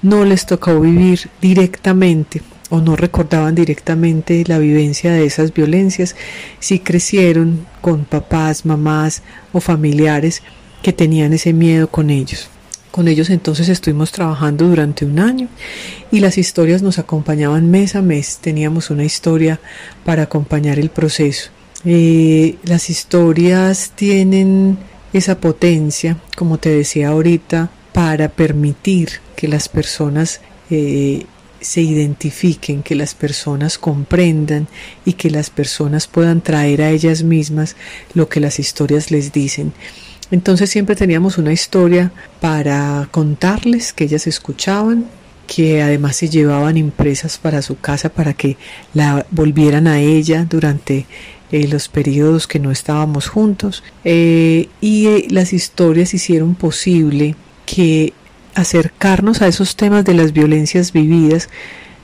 no 0.00 0.24
les 0.24 0.46
tocó 0.46 0.80
vivir 0.80 1.28
directamente 1.42 2.40
o 2.70 2.80
no 2.80 2.96
recordaban 2.96 3.54
directamente 3.54 4.42
la 4.46 4.58
vivencia 4.58 5.12
de 5.12 5.26
esas 5.26 5.52
violencias, 5.52 6.16
sí 6.58 6.78
crecieron 6.78 7.66
con 7.82 8.04
papás, 8.04 8.64
mamás 8.64 9.22
o 9.52 9.60
familiares 9.60 10.42
que 10.86 10.92
tenían 10.92 11.32
ese 11.32 11.52
miedo 11.52 11.88
con 11.88 12.10
ellos. 12.10 12.46
Con 12.92 13.08
ellos 13.08 13.28
entonces 13.30 13.68
estuvimos 13.68 14.12
trabajando 14.12 14.68
durante 14.68 15.04
un 15.04 15.18
año 15.18 15.48
y 16.12 16.20
las 16.20 16.38
historias 16.38 16.80
nos 16.80 17.00
acompañaban 17.00 17.72
mes 17.72 17.96
a 17.96 18.02
mes. 18.02 18.38
Teníamos 18.40 18.90
una 18.90 19.02
historia 19.02 19.58
para 20.04 20.22
acompañar 20.22 20.78
el 20.78 20.90
proceso. 20.90 21.50
Eh, 21.84 22.54
las 22.62 22.88
historias 22.88 23.94
tienen 23.96 24.78
esa 25.12 25.40
potencia, 25.40 26.18
como 26.36 26.58
te 26.58 26.68
decía 26.68 27.08
ahorita, 27.08 27.68
para 27.92 28.28
permitir 28.28 29.08
que 29.34 29.48
las 29.48 29.68
personas 29.68 30.40
eh, 30.70 31.26
se 31.60 31.80
identifiquen, 31.80 32.84
que 32.84 32.94
las 32.94 33.16
personas 33.16 33.76
comprendan 33.76 34.68
y 35.04 35.14
que 35.14 35.30
las 35.30 35.50
personas 35.50 36.06
puedan 36.06 36.42
traer 36.42 36.80
a 36.80 36.90
ellas 36.90 37.24
mismas 37.24 37.74
lo 38.14 38.28
que 38.28 38.38
las 38.38 38.60
historias 38.60 39.10
les 39.10 39.32
dicen. 39.32 39.72
Entonces 40.30 40.70
siempre 40.70 40.96
teníamos 40.96 41.38
una 41.38 41.52
historia 41.52 42.10
para 42.40 43.08
contarles 43.10 43.92
que 43.92 44.04
ellas 44.04 44.26
escuchaban, 44.26 45.06
que 45.46 45.82
además 45.82 46.16
se 46.16 46.28
llevaban 46.28 46.76
impresas 46.76 47.38
para 47.38 47.62
su 47.62 47.78
casa 47.78 48.08
para 48.08 48.34
que 48.34 48.56
la 48.92 49.26
volvieran 49.30 49.86
a 49.86 50.00
ella 50.00 50.44
durante 50.44 51.06
eh, 51.52 51.68
los 51.68 51.88
periodos 51.88 52.48
que 52.48 52.58
no 52.58 52.72
estábamos 52.72 53.28
juntos. 53.28 53.84
Eh, 54.04 54.68
y 54.80 55.06
eh, 55.06 55.26
las 55.30 55.52
historias 55.52 56.14
hicieron 56.14 56.56
posible 56.56 57.36
que 57.64 58.12
acercarnos 58.54 59.42
a 59.42 59.48
esos 59.48 59.76
temas 59.76 60.04
de 60.04 60.14
las 60.14 60.32
violencias 60.32 60.92
vividas 60.92 61.48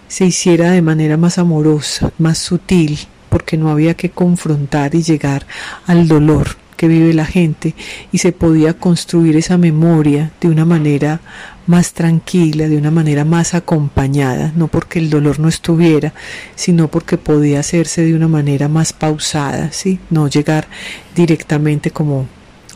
se 0.07 0.27
hiciera 0.27 0.71
de 0.71 0.83
manera 0.83 1.17
más 1.17 1.39
amorosa, 1.39 2.13
más 2.19 2.39
sutil, 2.39 2.99
porque 3.31 3.57
no 3.57 3.71
había 3.71 3.95
que 3.95 4.11
confrontar 4.11 4.95
y 4.95 5.03
llegar 5.03 5.47
al 5.87 6.07
dolor 6.07 6.62
que 6.83 6.89
vive 6.89 7.15
la 7.15 7.27
gente 7.27 7.77
y 8.11 8.19
se 8.19 8.33
podía 8.33 8.75
construir 8.75 9.37
esa 9.37 9.57
memoria 9.57 10.33
de 10.41 10.49
una 10.49 10.65
manera 10.65 11.21
más 11.69 11.93
tranquila, 11.93 12.67
de 12.67 12.77
una 12.77 12.91
manera 12.91 13.25
más 13.25 13.55
acompañada, 13.55 14.53
no 14.57 14.67
porque 14.67 14.99
el 14.99 15.09
dolor 15.09 15.39
no 15.39 15.47
estuviera, 15.47 16.13
sino 16.57 16.89
porque 16.89 17.19
podía 17.19 17.61
hacerse 17.61 18.03
de 18.03 18.17
una 18.17 18.27
manera 18.27 18.67
más 18.67 18.93
pausada, 18.93 19.71
¿sí? 19.71 20.01
no 20.11 20.27
llegar 20.27 20.67
directamente 21.15 21.93
como 21.93 22.27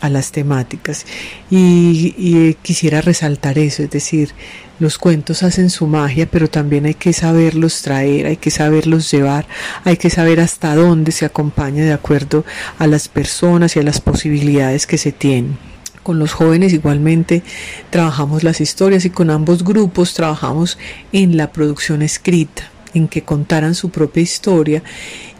a 0.00 0.08
las 0.08 0.32
temáticas. 0.32 1.06
Y, 1.50 2.14
y 2.16 2.54
quisiera 2.62 3.00
resaltar 3.00 3.58
eso, 3.58 3.82
es 3.82 3.90
decir, 3.90 4.30
los 4.78 4.98
cuentos 4.98 5.42
hacen 5.42 5.70
su 5.70 5.86
magia, 5.86 6.26
pero 6.30 6.48
también 6.48 6.84
hay 6.84 6.94
que 6.94 7.12
saberlos 7.12 7.80
traer, 7.82 8.26
hay 8.26 8.36
que 8.36 8.50
saberlos 8.50 9.10
llevar, 9.10 9.46
hay 9.84 9.96
que 9.96 10.10
saber 10.10 10.40
hasta 10.40 10.74
dónde 10.74 11.12
se 11.12 11.24
acompaña 11.24 11.84
de 11.84 11.92
acuerdo 11.92 12.44
a 12.78 12.86
las 12.86 13.08
personas 13.08 13.76
y 13.76 13.80
a 13.80 13.82
las 13.82 14.00
posibilidades 14.00 14.86
que 14.86 14.98
se 14.98 15.12
tienen. 15.12 15.58
Con 16.02 16.18
los 16.18 16.34
jóvenes 16.34 16.72
igualmente 16.72 17.42
trabajamos 17.90 18.44
las 18.44 18.60
historias 18.60 19.04
y 19.04 19.10
con 19.10 19.30
ambos 19.30 19.64
grupos 19.64 20.14
trabajamos 20.14 20.78
en 21.12 21.36
la 21.36 21.52
producción 21.52 22.02
escrita, 22.02 22.70
en 22.94 23.08
que 23.08 23.22
contaran 23.22 23.74
su 23.74 23.90
propia 23.90 24.22
historia 24.22 24.82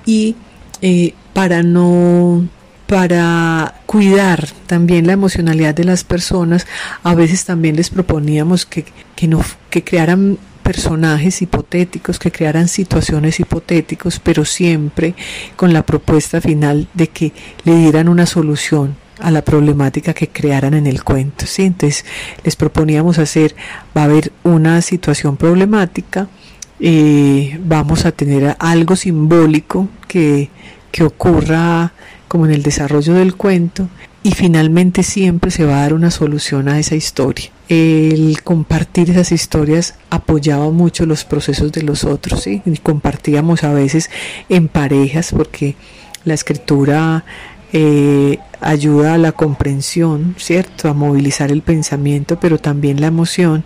y 0.05 0.35
eh, 0.83 1.15
para 1.35 1.63
no 1.63 2.49
para 2.87 3.75
cuidar 3.87 4.49
también 4.67 5.07
la 5.07 5.13
emocionalidad 5.13 5.75
de 5.75 5.85
las 5.85 6.05
personas, 6.05 6.67
a 7.03 7.15
veces 7.15 7.45
también 7.45 7.77
les 7.77 7.91
proponíamos 7.91 8.67
que, 8.67 8.85
que, 9.15 9.27
no, 9.27 9.43
que 9.71 9.83
crearan 9.83 10.39
personajes 10.63 11.43
hipotéticos, 11.43 12.19
que 12.19 12.33
crearan 12.33 12.67
situaciones 12.67 13.39
hipotéticos, 13.39 14.19
pero 14.19 14.45
siempre 14.45 15.15
con 15.55 15.73
la 15.73 15.85
propuesta 15.85 16.41
final 16.41 16.89
de 16.95 17.09
que 17.09 17.33
le 17.65 17.77
dieran 17.77 18.09
una 18.09 18.27
solución 18.27 18.97
a 19.21 19.31
la 19.31 19.43
problemática 19.43 20.13
que 20.13 20.29
crearan 20.29 20.75
en 20.75 20.87
el 20.87 21.05
cuento. 21.05 21.47
¿sí? 21.47 21.63
Entonces 21.63 22.05
les 22.45 22.57
proponíamos 22.57 23.19
hacer, 23.19 23.55
va 23.97 24.03
a 24.03 24.05
haber 24.05 24.33
una 24.43 24.83
situación 24.83 25.37
problemática, 25.37 26.29
eh, 26.81 27.59
vamos 27.63 28.05
a 28.05 28.13
tener 28.13 28.57
algo 28.59 28.97
simbólico 28.97 29.89
que, 30.09 30.51
que 30.91 31.05
ocurra 31.05 31.93
como 32.29 32.47
en 32.47 32.53
el 32.53 32.63
desarrollo 32.63 33.15
del 33.15 33.37
cuento 33.37 33.89
y 34.23 34.33
finalmente 34.33 35.03
siempre 35.03 35.51
se 35.51 35.65
va 35.65 35.79
a 35.79 35.83
dar 35.83 35.95
una 35.95 36.11
solución 36.11 36.69
a 36.69 36.79
esa 36.79 36.97
historia. 36.97 37.51
El 37.69 38.43
compartir 38.43 39.11
esas 39.11 39.31
historias 39.31 39.95
apoyaba 40.11 40.71
mucho 40.71 41.07
los 41.07 41.25
procesos 41.25 41.71
de 41.73 41.83
los 41.83 42.05
otros 42.05 42.47
y 42.47 42.61
compartíamos 42.83 43.63
a 43.63 43.73
veces 43.73 44.11
en 44.49 44.69
parejas 44.69 45.33
porque 45.33 45.77
la 46.25 46.35
escritura 46.35 47.25
eh, 47.73 48.39
ayuda 48.61 49.15
a 49.15 49.19
la 49.19 49.33
comprensión, 49.33 50.35
¿cierto? 50.39 50.89
A 50.89 50.95
movilizar 50.95 51.53
el 51.53 51.63
pensamiento, 51.63 52.41
pero 52.41 52.59
también 52.59 53.01
la 53.01 53.09
emoción. 53.09 53.65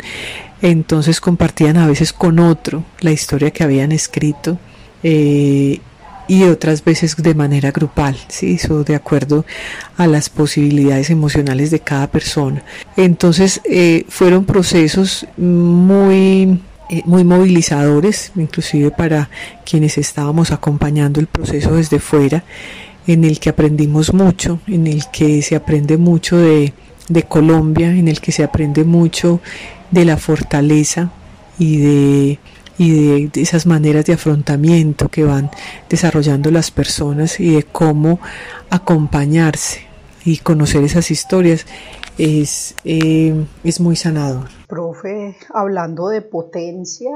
Entonces 0.63 1.21
compartían 1.21 1.77
a 1.79 1.87
veces 1.87 2.13
con 2.13 2.39
otro 2.39 2.85
la 3.01 3.13
historia 3.13 3.51
que 3.51 3.65
habían 3.65 3.93
escrito 3.93 4.59
eh, 5.03 5.81
y 6.31 6.45
otras 6.45 6.85
veces 6.85 7.17
de 7.17 7.35
manera 7.35 7.73
grupal, 7.73 8.17
¿sí? 8.29 8.53
Eso 8.53 8.85
de 8.85 8.95
acuerdo 8.95 9.45
a 9.97 10.07
las 10.07 10.29
posibilidades 10.29 11.11
emocionales 11.11 11.73
de 11.73 11.81
cada 11.81 12.07
persona. 12.07 12.63
Entonces 12.97 13.61
eh, 13.65 14.05
fueron 14.09 14.45
procesos 14.45 15.27
muy 15.37 16.61
eh, 16.89 17.03
muy 17.05 17.25
movilizadores, 17.25 18.31
inclusive 18.37 18.93
para 18.93 19.29
quienes 19.69 19.99
estábamos 19.99 20.53
acompañando 20.53 21.19
el 21.19 21.27
proceso 21.27 21.75
desde 21.75 21.99
fuera, 21.99 22.45
en 23.09 23.25
el 23.25 23.41
que 23.41 23.51
aprendimos 23.51 24.15
mucho, 24.15 24.61
en 24.69 24.87
el 24.87 25.11
que 25.11 25.43
se 25.43 25.57
aprende 25.57 25.97
mucho 25.97 26.37
de, 26.37 26.73
de 27.09 27.25
Colombia, 27.25 27.91
en 27.91 28.07
el 28.07 28.21
que 28.21 28.31
se 28.31 28.45
aprende 28.45 28.85
mucho 28.85 29.41
de 29.91 30.05
la 30.05 30.17
fortaleza 30.17 31.11
y 31.59 31.79
de 31.79 32.39
y 32.81 33.29
de, 33.29 33.43
esas 33.43 33.67
maneras 33.67 34.07
de 34.07 34.15
afrontamiento 34.15 35.11
que 35.11 35.23
van 35.23 35.51
desarrollando 35.91 36.51
las 36.51 36.71
personas 36.71 37.39
y 37.39 37.57
de 37.57 37.63
cómo 37.63 38.21
acompañarse 38.71 39.81
y 40.25 40.39
conocer 40.39 40.83
esas 40.85 41.11
historias 41.11 41.67
es, 42.17 42.75
eh, 42.85 43.35
es 43.65 43.81
muy 43.81 43.97
sanador. 43.97 44.49
Profe, 44.67 45.37
hablando 45.53 46.09
de 46.09 46.23
potencia, 46.23 47.11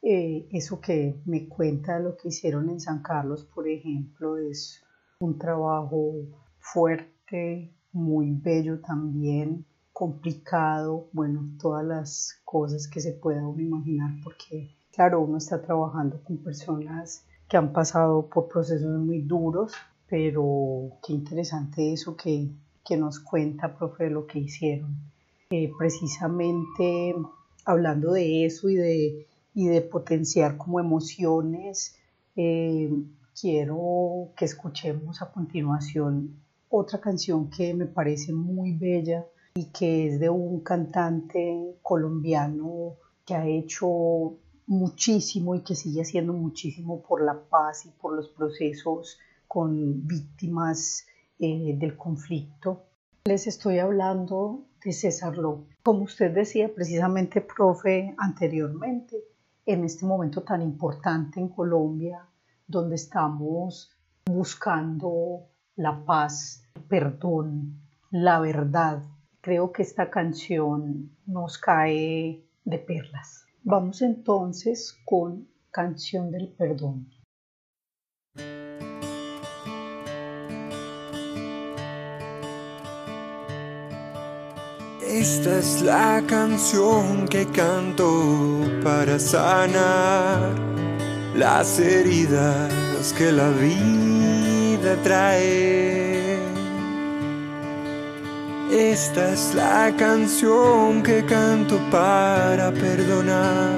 eh, 0.00 0.48
eso 0.52 0.80
que 0.80 1.20
me 1.26 1.46
cuenta 1.48 1.98
lo 1.98 2.16
que 2.16 2.28
hicieron 2.28 2.70
en 2.70 2.80
San 2.80 3.02
Carlos, 3.02 3.44
por 3.54 3.68
ejemplo, 3.68 4.38
es 4.38 4.82
un 5.18 5.38
trabajo 5.38 6.14
fuerte, 6.60 7.74
muy 7.92 8.30
bello 8.32 8.80
también, 8.80 9.66
complicado, 9.92 11.10
bueno, 11.12 11.44
todas 11.60 11.84
las 11.84 12.40
cosas 12.42 12.88
que 12.88 13.02
se 13.02 13.12
pueda 13.12 13.46
uno 13.46 13.60
imaginar, 13.60 14.12
porque 14.24 14.79
Claro, 14.92 15.20
uno 15.20 15.38
está 15.38 15.62
trabajando 15.62 16.22
con 16.24 16.38
personas 16.38 17.24
que 17.48 17.56
han 17.56 17.72
pasado 17.72 18.26
por 18.26 18.48
procesos 18.48 18.98
muy 18.98 19.22
duros, 19.22 19.72
pero 20.08 20.98
qué 21.06 21.12
interesante 21.12 21.92
eso 21.92 22.16
que, 22.16 22.50
nos 22.98 23.20
cuenta, 23.20 23.76
profe, 23.76 24.10
lo 24.10 24.26
que 24.26 24.40
hicieron. 24.40 24.96
Eh, 25.50 25.70
precisamente 25.78 27.14
hablando 27.64 28.12
de 28.12 28.44
eso 28.44 28.68
y 28.68 28.74
de, 28.74 29.26
y 29.54 29.68
de 29.68 29.80
potenciar 29.80 30.56
como 30.56 30.80
emociones, 30.80 31.94
eh, 32.34 32.90
quiero 33.40 34.30
que 34.36 34.44
escuchemos 34.44 35.22
a 35.22 35.30
continuación 35.30 36.34
otra 36.68 37.00
canción 37.00 37.50
que 37.50 37.74
me 37.74 37.86
parece 37.86 38.32
muy 38.32 38.72
bella 38.72 39.26
y 39.54 39.66
que 39.66 40.06
es 40.06 40.20
de 40.20 40.30
un 40.30 40.60
cantante 40.60 41.76
colombiano 41.82 42.94
que 43.26 43.34
ha 43.34 43.46
hecho 43.46 44.36
muchísimo 44.70 45.56
y 45.56 45.62
que 45.62 45.74
sigue 45.74 46.02
haciendo 46.02 46.32
muchísimo 46.32 47.02
por 47.02 47.22
la 47.22 47.34
paz 47.34 47.86
y 47.86 47.88
por 47.90 48.14
los 48.14 48.28
procesos 48.28 49.18
con 49.48 50.06
víctimas 50.06 51.06
eh, 51.40 51.74
del 51.76 51.96
conflicto. 51.96 52.84
Les 53.24 53.48
estoy 53.48 53.80
hablando 53.80 54.66
de 54.84 54.92
César 54.92 55.36
López. 55.36 55.76
Como 55.82 56.04
usted 56.04 56.32
decía 56.32 56.72
precisamente, 56.72 57.40
profe, 57.40 58.14
anteriormente, 58.16 59.16
en 59.66 59.84
este 59.84 60.06
momento 60.06 60.42
tan 60.42 60.62
importante 60.62 61.40
en 61.40 61.48
Colombia, 61.48 62.24
donde 62.68 62.94
estamos 62.94 63.90
buscando 64.24 65.48
la 65.74 66.04
paz, 66.04 66.62
el 66.76 66.82
perdón, 66.82 67.80
la 68.12 68.38
verdad, 68.38 69.02
creo 69.40 69.72
que 69.72 69.82
esta 69.82 70.10
canción 70.10 71.10
nos 71.26 71.58
cae 71.58 72.44
de 72.64 72.78
perlas. 72.78 73.49
Vamos 73.62 74.00
entonces 74.00 74.96
con 75.04 75.46
Canción 75.70 76.30
del 76.30 76.48
Perdón. 76.48 77.10
Esta 85.06 85.58
es 85.58 85.82
la 85.82 86.24
canción 86.26 87.28
que 87.28 87.44
canto 87.46 88.62
para 88.82 89.18
sanar 89.18 90.54
las 91.34 91.78
heridas 91.78 93.12
que 93.12 93.30
la 93.30 93.50
vida 93.50 94.96
trae. 95.02 96.09
Esta 98.72 99.32
es 99.32 99.52
la 99.56 99.92
canción 99.98 101.02
que 101.02 101.26
canto 101.26 101.76
para 101.90 102.70
perdonar, 102.70 103.74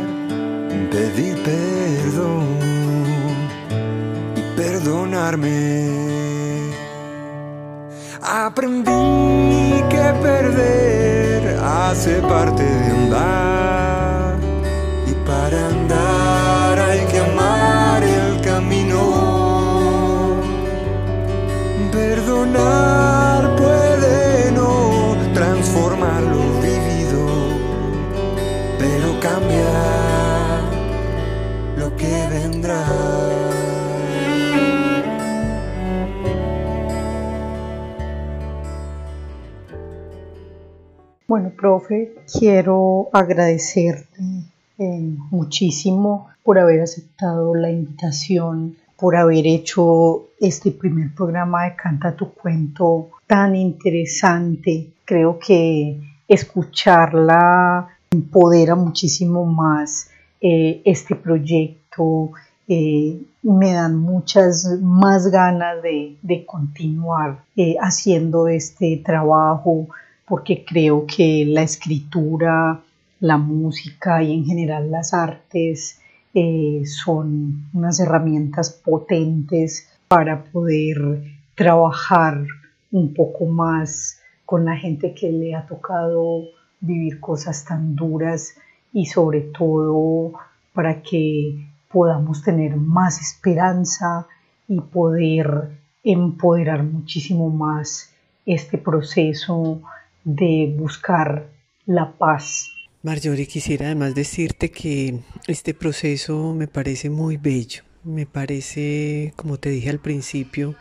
pedir 0.90 1.42
perdón 1.42 2.58
y 4.36 4.42
perdonarme. 4.54 6.74
Aprendí 8.20 9.82
que 9.88 10.12
perder 10.20 11.58
hace 11.58 12.20
parte 12.20 12.62
de 12.62 12.90
andar 12.90 14.36
y 15.06 15.12
para 15.26 15.68
andar 15.68 16.78
hay 16.78 17.00
que 17.06 17.18
amar 17.18 18.02
el 18.02 18.42
camino. 18.42 19.00
Perdonar 21.90 23.01
profe, 41.62 42.12
quiero 42.40 43.08
agradecerte 43.12 44.20
eh, 44.78 45.14
muchísimo 45.30 46.28
por 46.42 46.58
haber 46.58 46.80
aceptado 46.80 47.54
la 47.54 47.70
invitación, 47.70 48.76
por 48.98 49.14
haber 49.14 49.46
hecho 49.46 50.24
este 50.40 50.72
primer 50.72 51.14
programa 51.14 51.62
de 51.62 51.76
Canta 51.76 52.16
tu 52.16 52.32
cuento 52.34 53.10
tan 53.28 53.54
interesante. 53.54 54.88
Creo 55.04 55.38
que 55.38 56.00
escucharla 56.26 57.86
empodera 58.10 58.74
muchísimo 58.74 59.46
más 59.46 60.10
eh, 60.40 60.82
este 60.84 61.14
proyecto. 61.14 62.32
Eh, 62.66 63.20
me 63.44 63.72
dan 63.72 63.96
muchas 63.98 64.66
más 64.82 65.30
ganas 65.30 65.80
de, 65.80 66.44
continuar 66.44 67.44
haciendo 67.80 68.48
este 68.48 69.00
trabajo 69.04 69.86
porque 70.32 70.64
creo 70.64 71.04
que 71.06 71.44
la 71.46 71.60
escritura, 71.60 72.80
la 73.20 73.36
música 73.36 74.22
y 74.22 74.32
en 74.32 74.46
general 74.46 74.90
las 74.90 75.12
artes 75.12 76.00
eh, 76.32 76.84
son 76.86 77.68
unas 77.74 78.00
herramientas 78.00 78.70
potentes 78.70 79.90
para 80.08 80.42
poder 80.44 81.22
trabajar 81.54 82.46
un 82.90 83.12
poco 83.12 83.44
más 83.44 84.22
con 84.46 84.64
la 84.64 84.74
gente 84.74 85.12
que 85.12 85.30
le 85.30 85.54
ha 85.54 85.66
tocado 85.66 86.44
vivir 86.80 87.20
cosas 87.20 87.66
tan 87.66 87.94
duras 87.94 88.54
y 88.90 89.04
sobre 89.04 89.42
todo 89.42 90.32
para 90.72 91.02
que 91.02 91.62
podamos 91.92 92.42
tener 92.42 92.76
más 92.76 93.20
esperanza 93.20 94.26
y 94.66 94.80
poder 94.80 95.72
empoderar 96.02 96.84
muchísimo 96.84 97.50
más 97.50 98.14
este 98.46 98.78
proceso 98.78 99.82
de 100.24 100.74
buscar 100.76 101.50
la 101.86 102.16
paz. 102.16 102.68
Marjorie, 103.02 103.46
quisiera 103.46 103.86
además 103.86 104.14
decirte 104.14 104.70
que 104.70 105.20
este 105.48 105.74
proceso 105.74 106.54
me 106.54 106.68
parece 106.68 107.10
muy 107.10 107.36
bello, 107.36 107.82
me 108.04 108.26
parece, 108.26 109.32
como 109.36 109.58
te 109.58 109.70
dije 109.70 109.90
al 109.90 109.98
principio, 109.98 110.76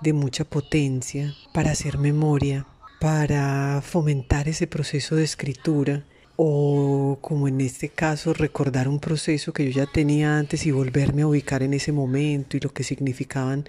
de 0.00 0.12
mucha 0.12 0.44
potencia 0.44 1.34
para 1.52 1.72
hacer 1.72 1.98
memoria, 1.98 2.66
para 3.00 3.80
fomentar 3.82 4.48
ese 4.48 4.66
proceso 4.66 5.16
de 5.16 5.24
escritura 5.24 6.04
o 6.36 7.18
como 7.22 7.48
en 7.48 7.60
este 7.62 7.88
caso 7.88 8.34
recordar 8.34 8.88
un 8.88 9.00
proceso 9.00 9.52
que 9.52 9.64
yo 9.64 9.70
ya 9.70 9.90
tenía 9.90 10.38
antes 10.38 10.66
y 10.66 10.70
volverme 10.70 11.22
a 11.22 11.26
ubicar 11.26 11.62
en 11.62 11.74
ese 11.74 11.92
momento 11.92 12.56
y 12.56 12.60
lo 12.60 12.72
que 12.72 12.84
significaban 12.84 13.64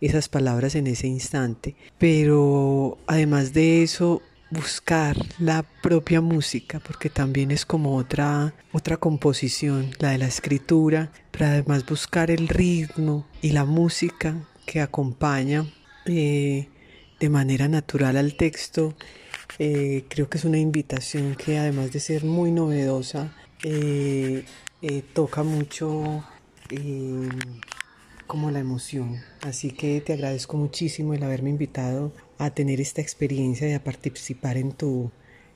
esas 0.00 0.28
palabras 0.28 0.74
en 0.74 0.86
ese 0.86 1.06
instante. 1.06 1.76
Pero 1.98 2.96
además 3.06 3.52
de 3.52 3.82
eso, 3.82 4.22
buscar 4.50 5.16
la 5.38 5.64
propia 5.82 6.20
música, 6.20 6.80
porque 6.80 7.10
también 7.10 7.50
es 7.50 7.66
como 7.66 7.96
otra, 7.96 8.54
otra 8.72 8.96
composición, 8.96 9.90
la 9.98 10.10
de 10.10 10.18
la 10.18 10.26
escritura, 10.26 11.10
pero 11.30 11.46
además 11.46 11.84
buscar 11.84 12.30
el 12.30 12.48
ritmo 12.48 13.26
y 13.42 13.50
la 13.50 13.64
música 13.64 14.46
que 14.64 14.80
acompaña 14.80 15.66
eh, 16.06 16.68
de 17.18 17.28
manera 17.28 17.68
natural 17.68 18.16
al 18.16 18.34
texto. 18.34 18.94
Eh, 19.58 20.04
creo 20.08 20.28
que 20.28 20.38
es 20.38 20.44
una 20.44 20.58
invitación 20.58 21.34
que 21.34 21.58
además 21.58 21.92
de 21.92 22.00
ser 22.00 22.24
muy 22.24 22.52
novedosa, 22.52 23.32
eh, 23.62 24.44
toca 25.14 25.42
mucho 25.42 26.24
como 28.26 28.50
la 28.50 28.60
emoción. 28.60 29.20
Así 29.42 29.70
que 29.70 30.00
te 30.00 30.12
agradezco 30.12 30.56
muchísimo 30.56 31.14
el 31.14 31.22
haberme 31.22 31.50
invitado 31.50 32.12
a 32.38 32.50
tener 32.50 32.80
esta 32.80 33.00
experiencia 33.00 33.68
y 33.68 33.72
a 33.72 33.82
participar 33.82 34.56
en 34.56 34.72
tu, 34.72 35.10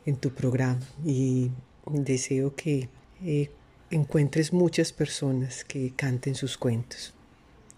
en 0.07 0.17
tu 0.17 0.31
programa 0.31 0.81
y 1.05 1.51
deseo 1.87 2.55
que 2.55 2.89
eh, 3.25 3.51
encuentres 3.91 4.53
muchas 4.53 4.93
personas 4.93 5.65
que 5.65 5.93
canten 5.95 6.35
sus 6.35 6.57
cuentos. 6.57 7.15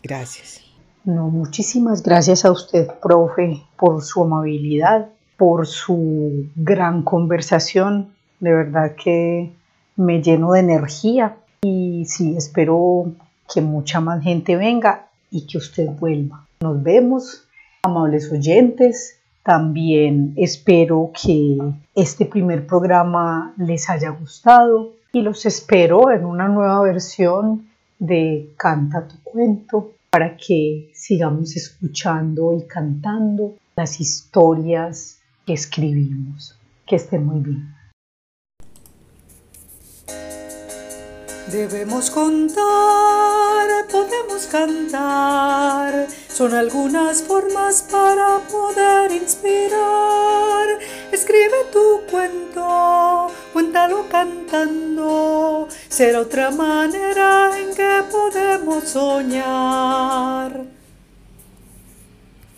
Gracias. 0.02 0.62
No, 1.04 1.28
muchísimas 1.28 2.02
gracias 2.02 2.44
a 2.44 2.52
usted, 2.52 2.88
profe, 3.02 3.62
por 3.76 4.02
su 4.02 4.22
amabilidad, 4.22 5.08
por 5.36 5.66
su 5.66 6.46
gran 6.54 7.02
conversación. 7.02 8.14
De 8.38 8.52
verdad 8.52 8.94
que 8.94 9.52
me 9.96 10.22
lleno 10.22 10.52
de 10.52 10.60
energía 10.60 11.36
y 11.62 12.04
sí, 12.06 12.36
espero 12.36 13.12
que 13.52 13.60
mucha 13.60 14.00
más 14.00 14.22
gente 14.22 14.56
venga 14.56 15.08
y 15.30 15.46
que 15.46 15.58
usted 15.58 15.88
vuelva. 15.90 16.46
Nos 16.60 16.82
vemos 16.82 17.48
Amables 17.84 18.30
oyentes, 18.30 19.18
también 19.42 20.34
espero 20.36 21.10
que 21.20 21.58
este 21.96 22.26
primer 22.26 22.64
programa 22.64 23.54
les 23.58 23.90
haya 23.90 24.10
gustado 24.10 24.92
y 25.12 25.22
los 25.22 25.44
espero 25.46 26.12
en 26.12 26.24
una 26.24 26.46
nueva 26.46 26.80
versión 26.82 27.68
de 27.98 28.52
Canta 28.56 29.08
tu 29.08 29.20
cuento 29.24 29.94
para 30.10 30.36
que 30.36 30.92
sigamos 30.94 31.56
escuchando 31.56 32.52
y 32.56 32.68
cantando 32.68 33.56
las 33.74 34.00
historias 34.00 35.18
que 35.44 35.54
escribimos. 35.54 36.56
Que 36.86 36.94
estén 36.94 37.26
muy 37.26 37.40
bien. 37.40 37.74
Debemos 41.50 42.10
contar, 42.12 42.62
podemos 43.90 44.46
cantar, 44.46 46.06
son 46.32 46.54
algunas 46.54 47.22
formas 47.22 47.82
para 47.82 48.38
poder 48.50 49.12
inspirar. 49.12 50.66
Escribe 51.12 51.66
tu 51.70 52.00
cuento, 52.10 53.30
cuéntalo 53.52 54.06
cantando, 54.08 55.68
será 55.88 56.20
otra 56.20 56.50
manera 56.50 57.50
en 57.58 57.74
que 57.74 58.02
podemos 58.10 58.84
soñar. 58.84 60.81